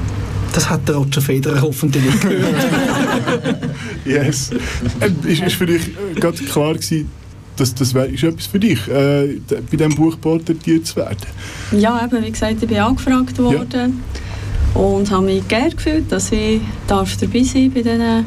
Das 0.52 0.68
hat 0.68 0.88
der 0.88 0.96
Roger 0.96 1.20
Federer 1.20 1.62
hoffentlich 1.62 2.04
nicht 2.04 2.20
gehört. 2.20 2.54
Yes. 4.04 4.50
Ähm, 5.00 5.16
ist, 5.24 5.42
ist 5.42 5.54
für 5.54 5.66
dich 5.66 5.88
äh, 5.88 6.18
gerade 6.18 6.38
klar 6.38 6.74
gewesen, 6.74 7.08
dass 7.60 7.74
das 7.74 7.94
wär, 7.94 8.08
ist 8.08 8.22
etwas 8.24 8.46
für 8.46 8.58
dich, 8.58 8.88
äh, 8.88 9.38
bei 9.48 9.76
diesem 9.76 9.94
Buch 9.94 10.18
porträtiert 10.20 10.86
zu 10.86 10.96
werden? 10.96 11.26
Ja, 11.72 12.04
eben, 12.04 12.24
wie 12.24 12.30
gesagt, 12.30 12.56
ich 12.62 12.68
bin 12.68 12.78
angefragt 12.78 13.38
worden 13.38 14.02
und 14.74 15.10
habe 15.10 15.26
mich 15.26 15.46
geehrt 15.46 15.76
gefühlt, 15.76 16.10
dass 16.10 16.32
ich 16.32 16.60
darf 16.86 17.16
dabei 17.16 17.42
sein 17.42 17.70
bei 17.72 17.82
diesen 17.82 18.24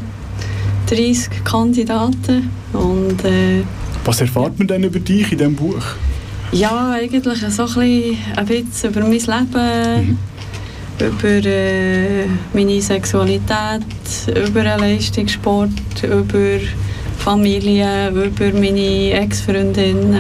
30 0.88 1.44
Kandidaten. 1.44 2.50
Und 2.74 3.24
äh, 3.26 3.64
Was 4.06 4.22
erfahrt 4.22 4.58
man 4.60 4.68
denn 4.68 4.84
über 4.84 5.00
dich 5.00 5.32
in 5.32 5.38
diesem 5.38 5.56
Buch? 5.56 5.84
ja, 6.54 6.92
eigentlich 6.92 7.24
so 7.24 7.32
ein 7.32 8.46
bisschen, 8.46 8.92
über 8.92 9.02
mein 9.02 9.12
Leben, 9.12 10.18
über 11.00 11.46
äh, 11.50 12.26
meine 12.54 12.82
Sexualität, 12.82 13.82
über 14.28 14.64
den 14.64 14.80
Leistungssport, 14.80 15.72
über 16.04 16.60
Familie, 17.24 18.10
über 18.10 18.52
meine 18.60 19.12
Ex-Freundinnen, 19.14 20.18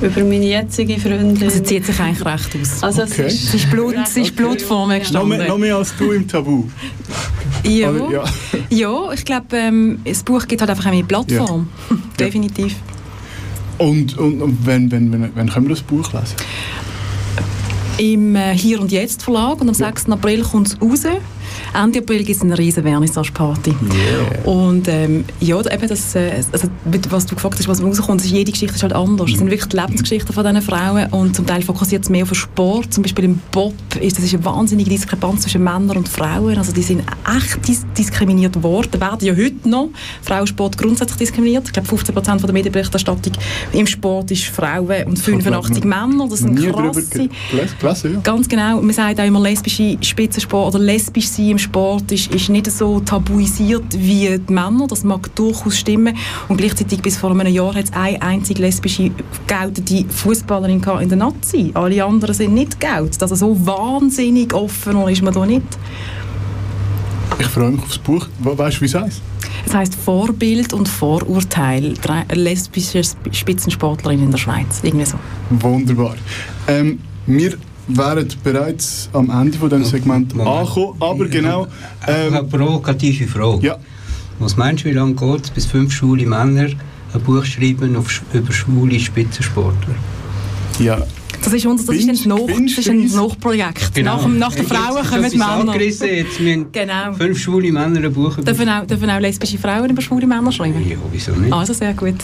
über 0.00 0.20
meine 0.20 0.46
jetzige 0.46 0.98
Freundin. 0.98 1.42
Also 1.42 1.60
zieht 1.60 1.84
sich 1.84 2.00
eigentlich 2.00 2.24
recht 2.24 2.56
aus. 2.60 2.82
Also 2.82 3.02
Okay. 3.02 3.24
es 3.26 3.34
ist, 3.34 3.48
Es 3.48 3.54
ist 3.54 3.70
Blut, 3.70 3.94
es 4.02 4.16
ist 4.16 4.34
Blut 4.34 4.62
vor 4.62 4.86
mir 4.86 4.94
Noch 4.94 5.00
gestanden. 5.00 5.28
mehr, 5.38 5.48
noch 5.48 5.58
mehr 5.58 5.76
als 5.76 5.94
du 5.98 6.12
im 6.12 6.26
Tabu. 6.26 6.64
Ja. 7.64 7.92
Ja. 8.10 8.24
ja, 8.70 9.12
ich 9.12 9.24
glaube, 9.26 9.54
ähm, 9.56 9.98
das 10.04 10.22
Buch 10.22 10.46
gibt 10.48 10.62
halt 10.62 10.70
einfach 10.70 10.86
eine 10.86 11.04
Plattform. 11.04 11.68
Definitiv. 12.18 12.76
Und, 13.76 14.16
und, 14.16 14.40
und 14.40 14.66
wenn, 14.66 14.90
wenn, 14.90 15.12
wenn, 15.12 15.30
wenn 15.34 15.48
können 15.50 15.66
wir 15.66 15.74
das 15.74 15.82
Buch 15.82 16.10
lesen? 16.12 16.34
Im 17.98 18.34
äh, 18.36 18.56
Hier 18.56 18.80
und 18.80 18.90
Jetzt 18.90 19.22
Verlag 19.22 19.60
und 19.60 19.68
am 19.68 19.74
6. 19.74 20.08
April 20.08 20.42
kommt 20.42 20.68
es 20.68 20.80
raus. 20.80 21.02
Ende 21.74 22.00
April 22.00 22.24
gibt 22.24 22.36
es 22.36 22.42
eine 22.42 22.56
riesen 22.56 22.82
Vernissage-Party. 22.82 23.74
Und 24.44 24.88
ähm, 24.88 25.24
ja, 25.40 25.58
eben 25.60 25.88
das, 25.88 26.14
äh, 26.14 26.42
also, 26.52 26.68
was 27.10 27.26
du 27.26 27.34
gefragt 27.34 27.58
hast, 27.58 27.68
was 27.68 27.82
rauskommt, 27.82 28.24
ist, 28.24 28.30
jede 28.30 28.50
Geschichte 28.50 28.76
ist 28.76 28.82
halt 28.82 28.92
anders. 28.92 29.30
Es 29.30 29.38
sind 29.38 29.50
wirklich 29.50 29.68
die 29.68 29.76
Lebensgeschichten 29.76 30.32
von 30.32 30.44
diesen 30.44 30.62
Frauen 30.62 31.06
und 31.12 31.36
zum 31.36 31.46
Teil 31.46 31.62
fokussiert 31.62 32.04
es 32.04 32.10
mehr 32.10 32.22
auf 32.22 32.30
den 32.30 32.36
Sport. 32.36 32.92
Zum 32.92 33.02
Beispiel 33.02 33.24
im 33.24 33.40
Bob 33.52 33.74
ist 34.00 34.16
das 34.16 34.24
ist 34.24 34.34
eine 34.34 34.44
wahnsinnige 34.44 34.90
Diskrepanz 34.90 35.42
zwischen 35.42 35.62
Männern 35.62 35.96
und 35.98 36.08
Frauen. 36.08 36.58
Also 36.58 36.72
die 36.72 36.82
sind 36.82 37.02
echt 37.26 37.66
dis 37.66 37.84
diskriminiert 37.96 38.62
worden, 38.62 39.00
werden 39.00 39.26
ja 39.26 39.34
heute 39.34 39.68
noch. 39.68 39.90
Frauensport 40.22 40.76
grundsätzlich 40.78 41.18
diskriminiert. 41.18 41.64
Ich 41.66 41.72
glaube 41.72 41.88
15 41.88 42.14
Prozent 42.14 42.42
der 42.42 42.52
Medienberichterstattung 42.52 43.32
im 43.72 43.86
Sport 43.86 44.30
ist 44.30 44.44
Frauen 44.44 45.06
und 45.06 45.18
85 45.18 45.84
Männer. 45.84 46.26
Das 46.28 46.40
sind 46.40 46.56
krasse... 46.56 47.28
gelesen, 47.80 48.14
ja. 48.14 48.20
Ganz 48.20 48.48
genau. 48.48 48.80
Man 48.80 48.94
sagt 48.94 49.20
auch 49.20 49.24
immer, 49.24 49.40
lesbische 49.40 49.96
Spitzensport 50.00 50.74
oder 50.74 50.82
lesbisch 50.82 51.28
sein 51.40 51.50
im 51.50 51.58
Sport 51.58 52.12
ist, 52.12 52.32
ist 52.34 52.48
nicht 52.48 52.70
so 52.70 53.00
tabuisiert 53.00 53.84
wie 53.96 54.38
die 54.38 54.52
Männer. 54.52 54.86
Das 54.88 55.04
mag 55.04 55.34
durchaus 55.34 55.78
stimmen. 55.78 56.16
Und 56.48 56.56
gleichzeitig 56.58 57.00
bis 57.02 57.16
vor 57.16 57.30
einem 57.30 57.46
Jahr 57.52 57.74
hat 57.74 57.84
es 57.84 57.92
eine 57.92 58.20
einzige 58.22 58.62
lesbische 58.62 59.10
geltende 59.46 60.04
Fußballerin 60.12 60.82
in 61.00 61.08
der 61.08 61.18
Nazi. 61.18 61.70
Alle 61.74 62.04
anderen 62.04 62.34
sind 62.34 62.54
nicht 62.54 62.78
geltend. 62.80 63.20
Also 63.22 63.34
so 63.34 63.66
wahnsinnig 63.66 64.52
offen 64.54 65.08
ist 65.08 65.22
man 65.22 65.34
da 65.34 65.46
nicht. 65.46 65.62
Ich 67.38 67.46
freue 67.46 67.70
mich 67.70 67.82
aufs 67.82 67.98
Buch. 67.98 68.26
We- 68.40 68.56
Weißt 68.58 68.76
du, 68.78 68.80
wie 68.82 68.86
es 68.86 68.94
heißt? 68.94 69.22
Es 69.66 69.74
heißt 69.74 69.94
Vorbild 69.94 70.72
und 70.72 70.88
Vorurteil. 70.88 71.94
Lesbische 72.32 72.98
Sp- 73.00 73.30
Spitzensportlerin 73.32 74.24
in 74.24 74.30
der 74.30 74.38
Schweiz. 74.38 74.80
Irgendwie 74.82 75.06
so. 75.06 75.16
Wunderbar. 75.50 76.16
Ähm, 76.68 76.98
wir 77.26 77.56
wären 77.96 78.28
bereits 78.44 79.08
am 79.12 79.30
Ende 79.30 79.58
von 79.58 79.68
diesem 79.70 79.84
Segment 79.84 80.34
Moment. 80.34 80.56
angekommen, 80.58 80.94
aber 81.00 81.26
genau... 81.26 81.66
eine 82.06 82.38
Ähm, 82.38 82.48
provokative 82.48 83.26
Frage. 83.26 83.66
ja, 83.66 83.76
Was 84.38 84.56
meinst 84.56 84.84
du, 84.84 84.88
wie 84.88 84.92
lange 84.94 85.14
geht 85.14 85.44
es, 85.44 85.50
bis 85.50 85.66
fünf 85.66 85.92
schwule 85.92 86.26
Männer 86.26 86.68
ein 87.12 87.20
Buch 87.22 87.44
schreiben 87.44 87.96
auf, 87.96 88.22
über 88.32 88.52
schwule 88.52 88.98
Spitzensportler? 88.98 89.94
ja. 90.78 90.98
Das 91.42 91.52
ist, 91.54 91.66
unser, 91.66 91.92
das 91.92 91.96
ist 92.02 92.24
ein, 92.24 92.28
Noch, 92.28 92.46
das 92.46 92.78
ist 92.78 92.88
ein 92.88 93.06
Nachprojekt. 93.06 94.02
Nach, 94.02 94.26
nach 94.28 94.54
den 94.54 94.66
Frauen 94.66 95.04
kommen 95.06 95.30
die 95.30 95.38
Männer. 95.38 95.80
Jetzt 95.80 96.40
müssen 96.40 96.66
Genau. 96.72 97.12
fünf 97.14 97.38
schwule 97.38 97.72
Männer 97.72 98.00
ein 98.04 98.12
Buch. 98.12 98.36
Dürfen 98.36 98.68
auch, 98.68 98.86
dürfen 98.86 99.08
auch 99.10 99.18
lesbische 99.20 99.58
Frauen 99.58 99.90
über 99.90 100.02
schwule 100.02 100.26
Männer 100.26 100.52
schreiben? 100.52 100.86
Ja, 100.88 100.96
wieso 101.10 101.32
nicht? 101.32 101.52
Also 101.52 101.72
sehr 101.72 101.94
gut. 101.94 102.14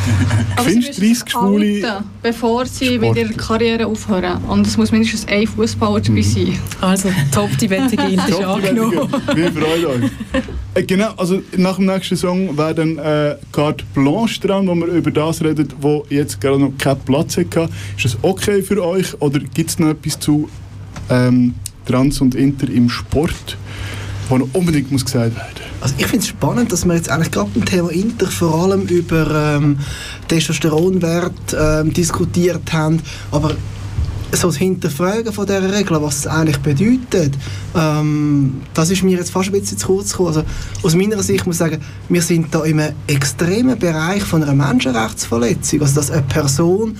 Findest 0.64 0.98
du 0.98 1.02
müssen 1.04 1.24
30 1.24 1.30
Schwule 1.30 1.82
halten, 1.90 2.04
bevor 2.22 2.66
sie 2.66 2.86
Sportler? 2.86 3.08
mit 3.08 3.16
ihrer 3.18 3.32
Karriere 3.36 3.86
aufhören. 3.86 4.42
Und 4.44 4.66
es 4.66 4.76
muss 4.76 4.90
mindestens 4.90 5.26
ein 5.28 5.46
Fußballer 5.46 6.00
dabei 6.00 6.22
sein. 6.22 6.58
Also 6.80 7.10
top, 7.32 7.56
die 7.58 7.70
Wette 7.70 7.96
gilt, 7.96 8.20
ist 8.28 8.42
angenommen. 8.42 9.08
Wir 9.34 9.52
freuen 9.52 9.86
uns. 10.02 10.10
Äh, 10.76 10.82
genau, 10.82 11.12
also 11.16 11.42
nach 11.56 11.76
dem 11.76 11.86
nächsten 11.86 12.16
Song 12.16 12.56
wäre 12.56 12.74
dann 12.74 12.98
äh, 12.98 13.36
Carte 13.50 13.84
Blanche 13.94 14.40
dran, 14.40 14.68
wo 14.68 14.74
wir 14.74 14.88
über 14.88 15.10
das 15.10 15.42
reden, 15.42 15.68
wo 15.80 16.04
jetzt 16.10 16.40
gerade 16.40 16.58
noch 16.58 16.72
keinen 16.78 17.00
Platz 17.00 17.36
hatte. 17.38 17.68
Ist 17.96 18.04
das 18.04 18.18
okay 18.22 18.62
für 18.62 18.84
euch 18.84 19.20
oder 19.20 19.40
gibt 19.40 19.70
es 19.70 19.78
noch 19.78 19.88
etwas 19.88 20.20
zu 20.20 20.50
ähm, 21.08 21.54
Trans 21.86 22.20
und 22.20 22.34
Inter 22.34 22.68
im 22.68 22.90
Sport, 22.90 23.56
was 24.28 24.38
noch 24.38 24.48
unbedingt 24.52 24.92
muss 24.92 25.04
gesagt 25.04 25.34
werden 25.34 25.46
Also 25.80 25.94
ich 25.96 26.06
finde 26.06 26.18
es 26.18 26.28
spannend, 26.28 26.70
dass 26.70 26.84
wir 26.84 26.94
jetzt 26.94 27.08
eigentlich 27.08 27.30
gerade 27.30 27.48
beim 27.54 27.64
Thema 27.64 27.90
Inter 27.90 28.26
vor 28.26 28.54
allem 28.62 28.82
über 28.82 29.56
ähm, 29.56 29.78
Testosteronwert 30.28 31.56
ähm, 31.58 31.92
diskutiert 31.94 32.70
haben, 32.72 33.00
aber 33.30 33.56
so 34.32 34.48
das 34.48 34.56
Hinterfragen 34.56 35.32
von 35.32 35.46
dieser 35.46 35.72
Regel, 35.72 36.02
was 36.02 36.18
es 36.18 36.26
eigentlich 36.26 36.58
bedeutet, 36.58 37.34
ähm, 37.74 38.60
das 38.74 38.90
ist 38.90 39.02
mir 39.02 39.16
jetzt 39.16 39.30
fast 39.30 39.48
ein 39.48 39.52
bisschen 39.52 39.78
zu 39.78 39.86
kurz 39.86 40.10
gekommen. 40.10 40.28
Also 40.28 40.44
aus 40.82 40.94
meiner 40.94 41.22
Sicht 41.22 41.46
muss 41.46 41.56
ich 41.56 41.58
sagen, 41.58 41.80
wir 42.08 42.22
sind 42.22 42.54
da 42.54 42.64
in 42.64 42.80
einem 42.80 42.94
extremen 43.06 43.78
Bereich 43.78 44.22
von 44.22 44.42
einer 44.42 44.54
Menschenrechtsverletzung. 44.54 45.80
Also 45.80 45.94
dass 45.94 46.10
eine 46.10 46.22
Person, 46.22 46.96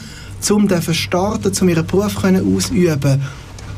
um 0.50 0.68
starten, 0.92 1.52
um 1.60 1.68
ihren 1.68 1.86
Beruf 1.86 2.14
können 2.14 2.56
ausüben 2.56 3.20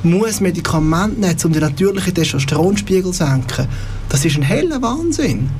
muss 0.04 0.40
Medikamente 0.40 1.20
nehmen, 1.20 1.36
um 1.44 1.52
den 1.52 1.62
natürlichen 1.62 2.14
Testosteronspiegel 2.14 3.12
zu 3.12 3.24
senken. 3.24 3.66
Das 4.08 4.24
ist 4.24 4.36
ein 4.36 4.42
heller 4.42 4.80
Wahnsinn. 4.80 5.50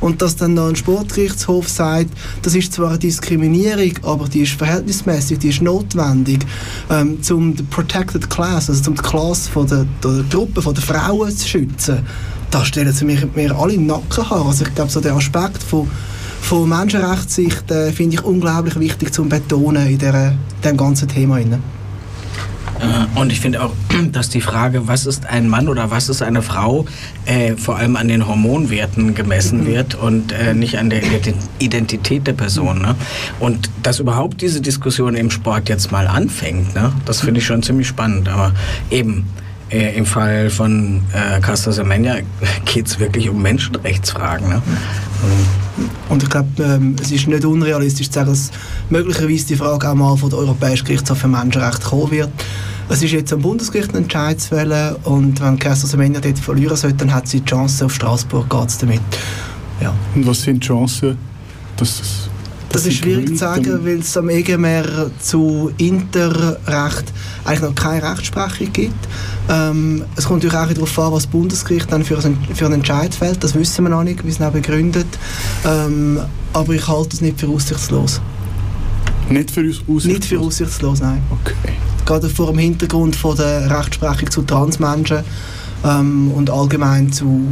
Und 0.00 0.20
dass 0.22 0.36
dann 0.36 0.54
noch 0.54 0.68
ein 0.68 0.76
Sportgerichtshof 0.76 1.68
sagt, 1.68 2.10
das 2.42 2.54
ist 2.54 2.72
zwar 2.72 2.90
eine 2.90 2.98
Diskriminierung, 2.98 3.92
aber 4.02 4.28
die 4.28 4.42
ist 4.42 4.52
verhältnismäßig, 4.52 5.38
die 5.38 5.48
ist 5.48 5.62
notwendig, 5.62 6.44
ähm, 6.90 7.18
um 7.30 7.54
die 7.54 7.62
Protected 7.62 8.28
Class, 8.28 8.68
also 8.68 8.90
um 8.90 8.96
die 8.96 9.02
Klasse 9.02 9.50
von 9.50 9.66
der, 9.66 9.86
der 10.02 10.24
Gruppe 10.30 10.62
von 10.62 10.74
der 10.74 10.82
Frauen 10.82 11.30
zu 11.36 11.48
schützen. 11.48 12.00
Da 12.50 12.64
stellen 12.64 12.92
sie 12.92 13.04
mir, 13.04 13.28
mir 13.34 13.56
alle 13.56 13.72
den 13.72 13.86
Nacken 13.86 14.30
haben. 14.30 14.48
Also 14.48 14.64
ich 14.64 14.74
glaube, 14.74 14.90
so 14.90 15.00
der 15.00 15.14
Aspekt 15.14 15.62
von, 15.62 15.90
von 16.40 16.68
Menschenrechtssicht 16.68 17.70
äh, 17.70 17.90
finde 17.90 18.16
ich 18.16 18.24
unglaublich 18.24 18.78
wichtig 18.78 19.12
zu 19.12 19.24
betonen 19.24 19.88
in 19.88 19.98
diesem 19.98 20.76
ganzen 20.76 21.08
Thema. 21.08 21.36
Rein. 21.36 21.60
Äh, 22.80 23.18
Und 23.18 23.32
ich 23.32 23.40
finde 23.40 23.62
auch, 23.62 23.72
dass 24.12 24.28
die 24.28 24.40
Frage, 24.40 24.86
was 24.88 25.06
ist 25.06 25.26
ein 25.26 25.48
Mann 25.48 25.68
oder 25.68 25.90
was 25.90 26.08
ist 26.08 26.22
eine 26.22 26.42
Frau, 26.42 26.84
äh, 27.24 27.56
vor 27.56 27.76
allem 27.76 27.96
an 27.96 28.08
den 28.08 28.26
Hormonwerten 28.26 29.14
gemessen 29.14 29.66
wird 29.66 29.94
und 29.94 30.32
äh, 30.32 30.54
nicht 30.54 30.78
an 30.78 30.90
der 30.90 31.02
Ident- 31.02 31.34
Identität 31.58 32.26
der 32.26 32.34
Person. 32.34 32.82
Ne? 32.82 32.94
Und 33.40 33.70
dass 33.82 33.98
überhaupt 34.00 34.40
diese 34.40 34.60
Diskussion 34.60 35.14
im 35.14 35.30
Sport 35.30 35.68
jetzt 35.68 35.90
mal 35.92 36.06
anfängt, 36.06 36.74
ne? 36.74 36.92
das 37.04 37.20
finde 37.20 37.40
ich 37.40 37.46
schon 37.46 37.62
ziemlich 37.62 37.88
spannend. 37.88 38.28
Aber 38.28 38.52
eben, 38.90 39.26
äh, 39.70 39.96
im 39.96 40.06
Fall 40.06 40.50
von 40.50 41.02
äh, 41.12 41.40
Caster 41.40 41.72
Semenya 41.72 42.16
geht 42.66 42.86
es 42.86 43.00
wirklich 43.00 43.28
um 43.28 43.42
Menschenrechtsfragen. 43.42 44.48
Ne? 44.48 44.56
Und 45.22 45.46
ich 46.22 46.30
glaube, 46.30 46.48
ähm, 46.58 46.96
es 47.00 47.10
ist 47.10 47.26
nicht 47.26 47.44
unrealistisch 47.44 48.08
zu 48.08 48.14
sagen, 48.14 48.30
dass 48.30 48.50
möglicherweise 48.90 49.46
die 49.46 49.56
Frage 49.56 49.88
auch 49.88 49.94
mal 49.94 50.16
von 50.16 50.30
der 50.30 50.38
Europäischen 50.38 50.86
Gerichtshof 50.86 51.18
für 51.18 51.28
Menschenrechte 51.28 51.86
kommen 51.86 52.10
wird. 52.10 52.30
Es 52.88 53.02
ist 53.02 53.12
jetzt 53.12 53.32
am 53.32 53.40
Bundesgericht 53.42 53.90
ein 53.90 54.04
Entscheid 54.04 54.40
zu 54.40 54.50
fällen 54.50 54.96
und 55.04 55.40
wenn 55.40 55.58
Kerstin 55.58 55.90
Semenya 55.90 56.20
dort 56.20 56.38
verlieren 56.38 56.76
sollte, 56.76 56.98
dann 56.98 57.12
hat 57.12 57.26
sie 57.26 57.40
die 57.40 57.46
Chance, 57.46 57.84
auf 57.84 57.94
Straßburg 57.94 58.48
geht 58.48 58.68
es 58.68 58.78
damit. 58.78 59.00
Ja. 59.80 59.92
Und 60.14 60.26
was 60.26 60.42
sind 60.42 60.62
die 60.62 60.66
Chancen, 60.68 61.18
dass 61.76 61.98
das... 61.98 62.30
Das 62.76 62.84
ist 62.84 62.98
schwierig 62.98 63.28
zu 63.28 63.36
sagen, 63.36 63.86
weil 63.86 64.00
es 64.00 64.14
am 64.18 64.28
EGMR 64.28 65.10
zu 65.18 65.72
Interrecht 65.78 67.04
eigentlich 67.46 67.62
noch 67.62 67.74
keine 67.74 68.02
Rechtsprechung 68.02 68.70
gibt. 68.70 69.08
Ähm, 69.48 70.04
es 70.14 70.26
kommt 70.26 70.44
natürlich 70.44 70.68
auch 70.68 70.74
darauf 70.74 70.98
an, 70.98 71.12
was 71.12 71.22
das 71.22 71.32
Bundesgericht 71.32 71.90
dann 71.90 72.04
für 72.04 72.18
einen, 72.18 72.36
für 72.54 72.66
einen 72.66 72.74
Entscheid 72.74 73.14
fällt. 73.14 73.42
Das 73.42 73.54
wissen 73.54 73.86
wir 73.86 73.88
noch 73.88 74.04
nicht, 74.04 74.22
wie 74.26 74.28
es 74.28 74.40
noch 74.40 74.52
begründet. 74.52 75.06
Ähm, 75.64 76.20
aber 76.52 76.74
ich 76.74 76.86
halte 76.86 77.16
es 77.16 77.22
nicht 77.22 77.40
für 77.40 77.48
aussichtslos. 77.48 78.20
Nicht 79.30 79.50
für 79.50 79.62
aussichtslos? 79.62 80.04
Nicht 80.04 80.24
für 80.26 80.38
aussichtslos, 80.38 81.00
nein. 81.00 81.22
Okay. 81.30 81.72
Gerade 82.04 82.28
vor 82.28 82.48
dem 82.48 82.58
Hintergrund 82.58 83.16
von 83.16 83.38
der 83.38 83.70
Rechtsprechung 83.70 84.30
zu 84.30 84.42
Transmenschen 84.42 85.24
ähm, 85.82 86.30
und 86.30 86.50
allgemein 86.50 87.10
zu 87.10 87.42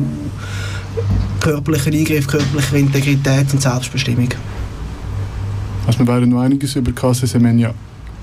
körperlichen 1.40 1.94
Eingriff, 1.94 2.26
körperlicher 2.26 2.76
Integrität 2.76 3.46
und 3.54 3.62
Selbstbestimmung. 3.62 4.28
Also 5.86 5.98
wir 6.00 6.06
werden 6.06 6.30
noch 6.30 6.40
einiges 6.40 6.76
über 6.76 6.92
Casa 6.92 7.26
Semenya 7.26 7.74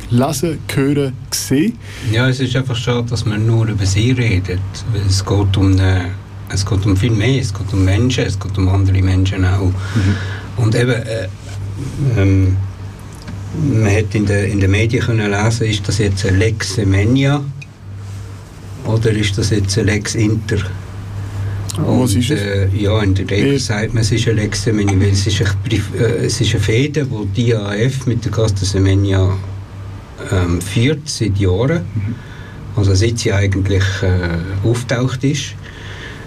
lesen, 0.09 0.59
hören, 0.73 1.13
sehen. 1.31 1.77
Ja, 2.11 2.27
es 2.27 2.39
ist 2.39 2.55
einfach 2.55 2.75
schade, 2.75 3.07
dass 3.09 3.25
man 3.25 3.45
nur 3.45 3.67
über 3.67 3.85
sie 3.85 4.11
redet. 4.11 4.59
Es 5.07 5.23
geht 5.25 5.57
um, 5.57 5.71
eine, 5.71 6.11
es 6.49 6.65
geht 6.65 6.85
um 6.85 6.97
viel 6.97 7.11
mehr. 7.11 7.39
Es 7.39 7.53
geht 7.53 7.71
um 7.71 7.85
Menschen, 7.85 8.25
es 8.25 8.39
geht 8.39 8.57
um 8.57 8.67
andere 8.67 9.01
Menschen 9.01 9.45
auch. 9.45 9.71
Und 10.57 10.75
eben, 10.75 10.91
äh, 10.91 11.27
ähm, 12.17 12.57
man 13.71 13.87
hätte 13.87 14.17
in 14.17 14.25
den 14.25 14.51
in 14.51 14.59
den 14.59 14.71
Medien 14.71 15.03
können 15.03 15.31
lesen, 15.31 15.67
ist 15.67 15.87
das 15.87 15.97
jetzt 15.97 16.25
eine 16.25 16.37
Lex 16.37 16.75
Semenya 16.75 17.41
oder 18.85 19.11
ist 19.11 19.37
das 19.37 19.49
jetzt 19.49 19.77
eine 19.77 19.91
Lex 19.91 20.15
Inter? 20.15 20.57
Was 21.77 22.13
ist 22.15 22.31
es? 22.31 22.41
Äh, 22.41 22.67
ja, 22.77 23.01
in 23.01 23.13
der 23.13 23.29
Regel 23.29 23.53
Eh. 23.53 23.57
sagt 23.57 23.93
man, 23.93 24.01
es 24.01 24.11
ist 24.11 24.27
eine 24.27 24.41
Lex 24.41 24.63
Semenya, 24.63 24.99
weil 24.99 25.09
es 25.09 25.25
ist 25.25 25.41
eine, 25.41 25.75
äh, 25.99 26.25
es 26.25 26.41
ist 26.41 26.51
eine 26.53 26.59
Fehde, 26.63 27.05
die 27.05 27.43
die 27.43 27.55
AF 27.55 28.05
mit 28.05 28.25
der 28.25 28.31
Casta 28.31 28.65
Semenya 28.65 29.37
ähm, 30.31 30.61
führt 30.61 31.07
seit 31.07 31.37
Jahren. 31.37 31.81
Also 32.75 32.93
seit 32.93 33.19
sie 33.19 33.33
eigentlich 33.33 33.83
äh, 34.01 34.67
auftaucht 34.67 35.23
ist. 35.23 35.55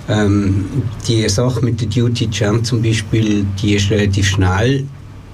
Ähm, 0.08 0.66
die 1.08 1.26
Sache 1.28 1.64
mit 1.64 1.80
der 1.80 1.88
Duty 1.88 2.28
Champ 2.30 2.66
zum 2.66 2.82
Beispiel, 2.82 3.46
die 3.62 3.74
ist 3.74 3.90
relativ 3.90 4.28
schnell 4.28 4.84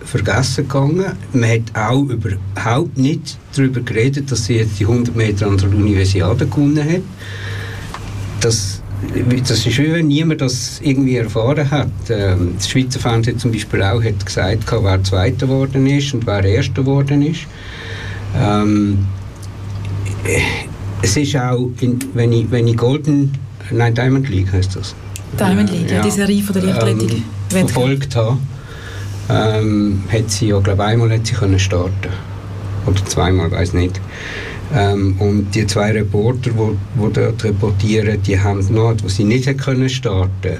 vergessen 0.04 0.68
gegangen. 0.68 1.06
Man 1.32 1.50
hat 1.50 1.62
auch 1.74 2.04
überhaupt 2.04 2.96
nicht 2.96 3.36
darüber 3.54 3.80
geredet, 3.80 4.30
dass 4.30 4.44
sie 4.46 4.54
jetzt 4.54 4.78
die 4.78 4.84
100 4.86 5.14
Meter 5.16 5.48
an 5.48 5.58
der 5.58 5.68
Universiade 5.70 6.46
gewonnen 6.46 6.88
hat. 6.88 7.02
Das, 8.40 8.69
das 9.48 9.66
ist 9.66 9.78
wie 9.78 9.92
wenn 9.92 10.08
niemand 10.08 10.40
das 10.40 10.80
irgendwie 10.82 11.16
erfahren 11.16 11.70
hat. 11.70 11.88
Ähm, 12.10 12.54
das 12.56 12.68
Schweizer 12.68 13.00
Fernsehen 13.00 13.38
zum 13.38 13.52
Beispiel 13.52 13.82
auch 13.82 14.02
hat 14.02 14.24
gesagt, 14.24 14.70
wer 14.70 15.04
Zweiter 15.04 15.46
geworden 15.46 15.86
ist 15.86 16.12
und 16.12 16.26
wer 16.26 16.44
Erster 16.44 16.82
geworden 16.82 17.22
ist. 17.22 17.40
Ähm, 18.38 19.06
es 21.02 21.16
ist 21.16 21.34
auch, 21.36 21.70
in, 21.80 21.98
wenn, 22.14 22.32
ich, 22.32 22.50
wenn 22.50 22.68
ich 22.68 22.76
Golden, 22.76 23.32
nein, 23.70 23.94
Diamond 23.94 24.28
League 24.28 24.52
heißt 24.52 24.76
das. 24.76 24.94
Diamond 25.38 25.70
League, 25.70 25.90
ja, 25.90 25.96
ja 25.96 26.02
die 26.02 26.10
Serie 26.10 26.42
von 26.42 26.52
der 26.54 26.62
Leichtathletik. 26.64 27.22
Ähm, 27.54 27.68
verfolgt 27.68 28.16
habe, 28.16 28.38
ähm, 29.30 30.02
hat 30.12 30.30
sie 30.30 30.48
ja, 30.48 30.58
glaube 30.58 30.84
einmal 30.84 31.10
hat 31.10 31.26
sie 31.26 31.34
können 31.34 31.58
starten 31.58 32.10
oder 32.86 33.04
zweimal, 33.06 33.50
weiß 33.50 33.72
nicht. 33.74 34.00
Ähm, 34.74 35.16
und 35.18 35.54
die 35.54 35.66
zwei 35.66 35.90
Reporter, 35.92 36.50
die 36.50 37.12
dort 37.12 37.44
reportieren, 37.44 38.22
die 38.22 38.38
haben 38.38 38.64
noch, 38.72 38.94
wo 39.02 39.08
sie 39.08 39.24
nicht 39.24 39.58
können 39.58 39.88
starten, 39.88 40.58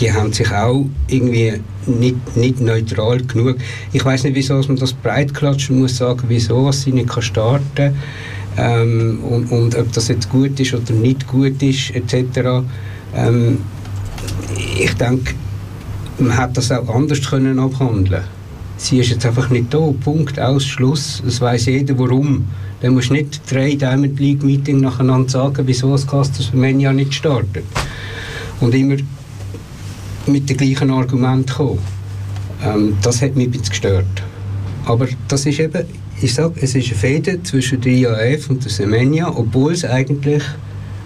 die 0.00 0.12
haben 0.12 0.32
sich 0.32 0.50
auch 0.50 0.86
irgendwie 1.08 1.60
nicht, 1.86 2.36
nicht 2.36 2.60
neutral 2.60 3.22
genug. 3.22 3.56
Ich 3.92 4.04
weiß 4.04 4.24
nicht, 4.24 4.36
wieso 4.36 4.54
man 4.54 4.76
das 4.76 4.92
breitklatschen 4.92 5.80
muss, 5.80 5.96
sagen, 5.98 6.24
wieso 6.28 6.66
was 6.66 6.82
sie 6.82 6.92
nicht 6.92 7.08
kann 7.08 7.22
starten 7.22 7.94
ähm, 8.56 9.20
und, 9.22 9.50
und 9.52 9.76
ob 9.76 9.92
das 9.92 10.08
jetzt 10.08 10.30
gut 10.30 10.58
ist 10.58 10.74
oder 10.74 10.92
nicht 10.92 11.26
gut 11.26 11.62
ist 11.62 11.94
etc. 11.94 12.64
Ähm, 13.14 13.58
ich 14.78 14.94
denke, 14.94 15.34
man 16.18 16.38
hätte 16.38 16.54
das 16.54 16.72
auch 16.72 16.88
anders 16.88 17.20
können 17.22 17.58
abhandeln 17.58 18.24
Sie 18.82 18.98
ist 18.98 19.10
jetzt 19.10 19.26
einfach 19.26 19.50
nicht 19.50 19.74
da. 19.74 19.92
Punkt, 20.02 20.40
aus, 20.40 20.64
Schluss. 20.64 21.22
Es 21.26 21.38
weiß 21.38 21.66
jeder, 21.66 21.98
warum. 21.98 22.46
Dann 22.80 22.94
musst 22.94 23.10
du 23.10 23.12
nicht 23.12 23.42
drei 23.52 23.74
Diamond 23.74 24.18
League 24.18 24.42
Meeting 24.42 24.80
nacheinander 24.80 25.28
sagen, 25.28 25.66
wieso 25.66 25.92
das 25.92 26.06
Casters 26.06 26.50
ja 26.54 26.90
nicht 26.90 27.12
startet. 27.12 27.64
Und 28.58 28.74
immer 28.74 28.96
mit 30.26 30.48
dem 30.48 30.56
gleichen 30.56 30.90
Argument 30.90 31.52
kommen. 31.52 31.78
Ähm, 32.64 32.96
das 33.02 33.20
hat 33.20 33.36
mich 33.36 33.48
ein 33.48 33.50
bisschen 33.50 33.68
gestört. 33.68 34.22
Aber 34.86 35.06
das 35.28 35.44
ist 35.44 35.60
eben, 35.60 35.84
ich 36.22 36.32
sage, 36.32 36.54
es 36.62 36.74
ist 36.74 36.86
eine 36.86 36.96
Fehde 36.96 37.42
zwischen 37.42 37.82
der 37.82 37.92
IAF 37.92 38.48
und 38.48 38.64
der 38.64 38.70
Semenya, 38.70 39.28
obwohl 39.28 39.72
es 39.74 39.84
eigentlich 39.84 40.42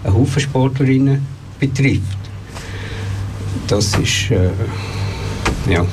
einen 0.05 0.13
Haufen 0.13 0.41
Sportlerinnen 0.41 1.25
betrifft. 1.59 2.17
Das 3.67 3.97
ist, 3.97 4.31
äh, 4.31 4.49
ja. 5.69 5.85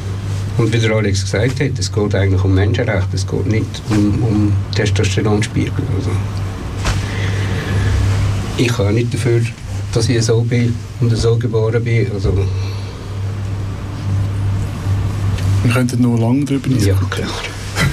Und 0.58 0.72
wie 0.72 0.78
der 0.78 0.92
Alex 0.92 1.22
gesagt 1.22 1.60
hat, 1.60 1.78
es 1.78 1.90
geht 1.90 2.14
eigentlich 2.14 2.44
um 2.44 2.54
Menschenrechte, 2.54 3.16
es 3.16 3.26
geht 3.26 3.46
nicht 3.46 3.82
um, 3.90 4.22
um 4.22 4.52
Testosteronspiegel. 4.74 5.72
Also, 5.96 6.10
ich 8.58 8.68
kann 8.68 8.94
nicht 8.94 9.12
dafür, 9.14 9.40
dass 9.92 10.08
ich 10.08 10.22
so 10.22 10.42
bin 10.42 10.74
und 11.00 11.16
so 11.16 11.36
geboren 11.36 11.82
bin. 11.82 12.06
Also, 12.12 12.32
wir 15.62 15.72
könnten 15.72 16.02
noch 16.02 16.18
lange 16.18 16.44
darüber 16.44 16.68
diskutieren. 16.68 16.98
Ja, 17.00 17.08
klar. 17.08 17.30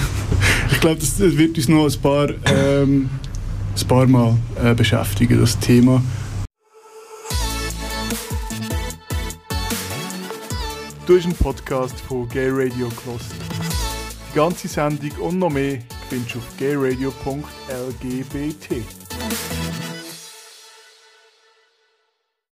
ich 0.71 0.79
glaube, 0.79 0.99
das 0.99 1.19
wird 1.19 1.57
uns 1.57 1.67
noch 1.69 1.85
ein 1.85 2.01
paar, 2.01 2.29
ähm, 2.45 3.09
ein 3.79 3.87
paar 3.87 4.07
Mal 4.07 4.37
äh, 4.61 4.73
beschäftigen, 4.73 5.39
das 5.39 5.57
Thema. 5.59 6.01
Du 11.09 11.17
hast 11.17 11.25
einen 11.25 11.33
Podcast 11.33 11.99
von 12.01 12.29
Gay 12.29 12.49
Radio 12.51 12.87
Kloster. 12.89 13.33
Die 14.31 14.35
ganze 14.35 14.67
Sendung 14.67 15.09
und 15.21 15.39
noch 15.39 15.49
mehr 15.49 15.79
findest 16.07 16.35
du 16.35 16.37
auf 16.37 16.45
gayradio.lgbt. 16.59 17.15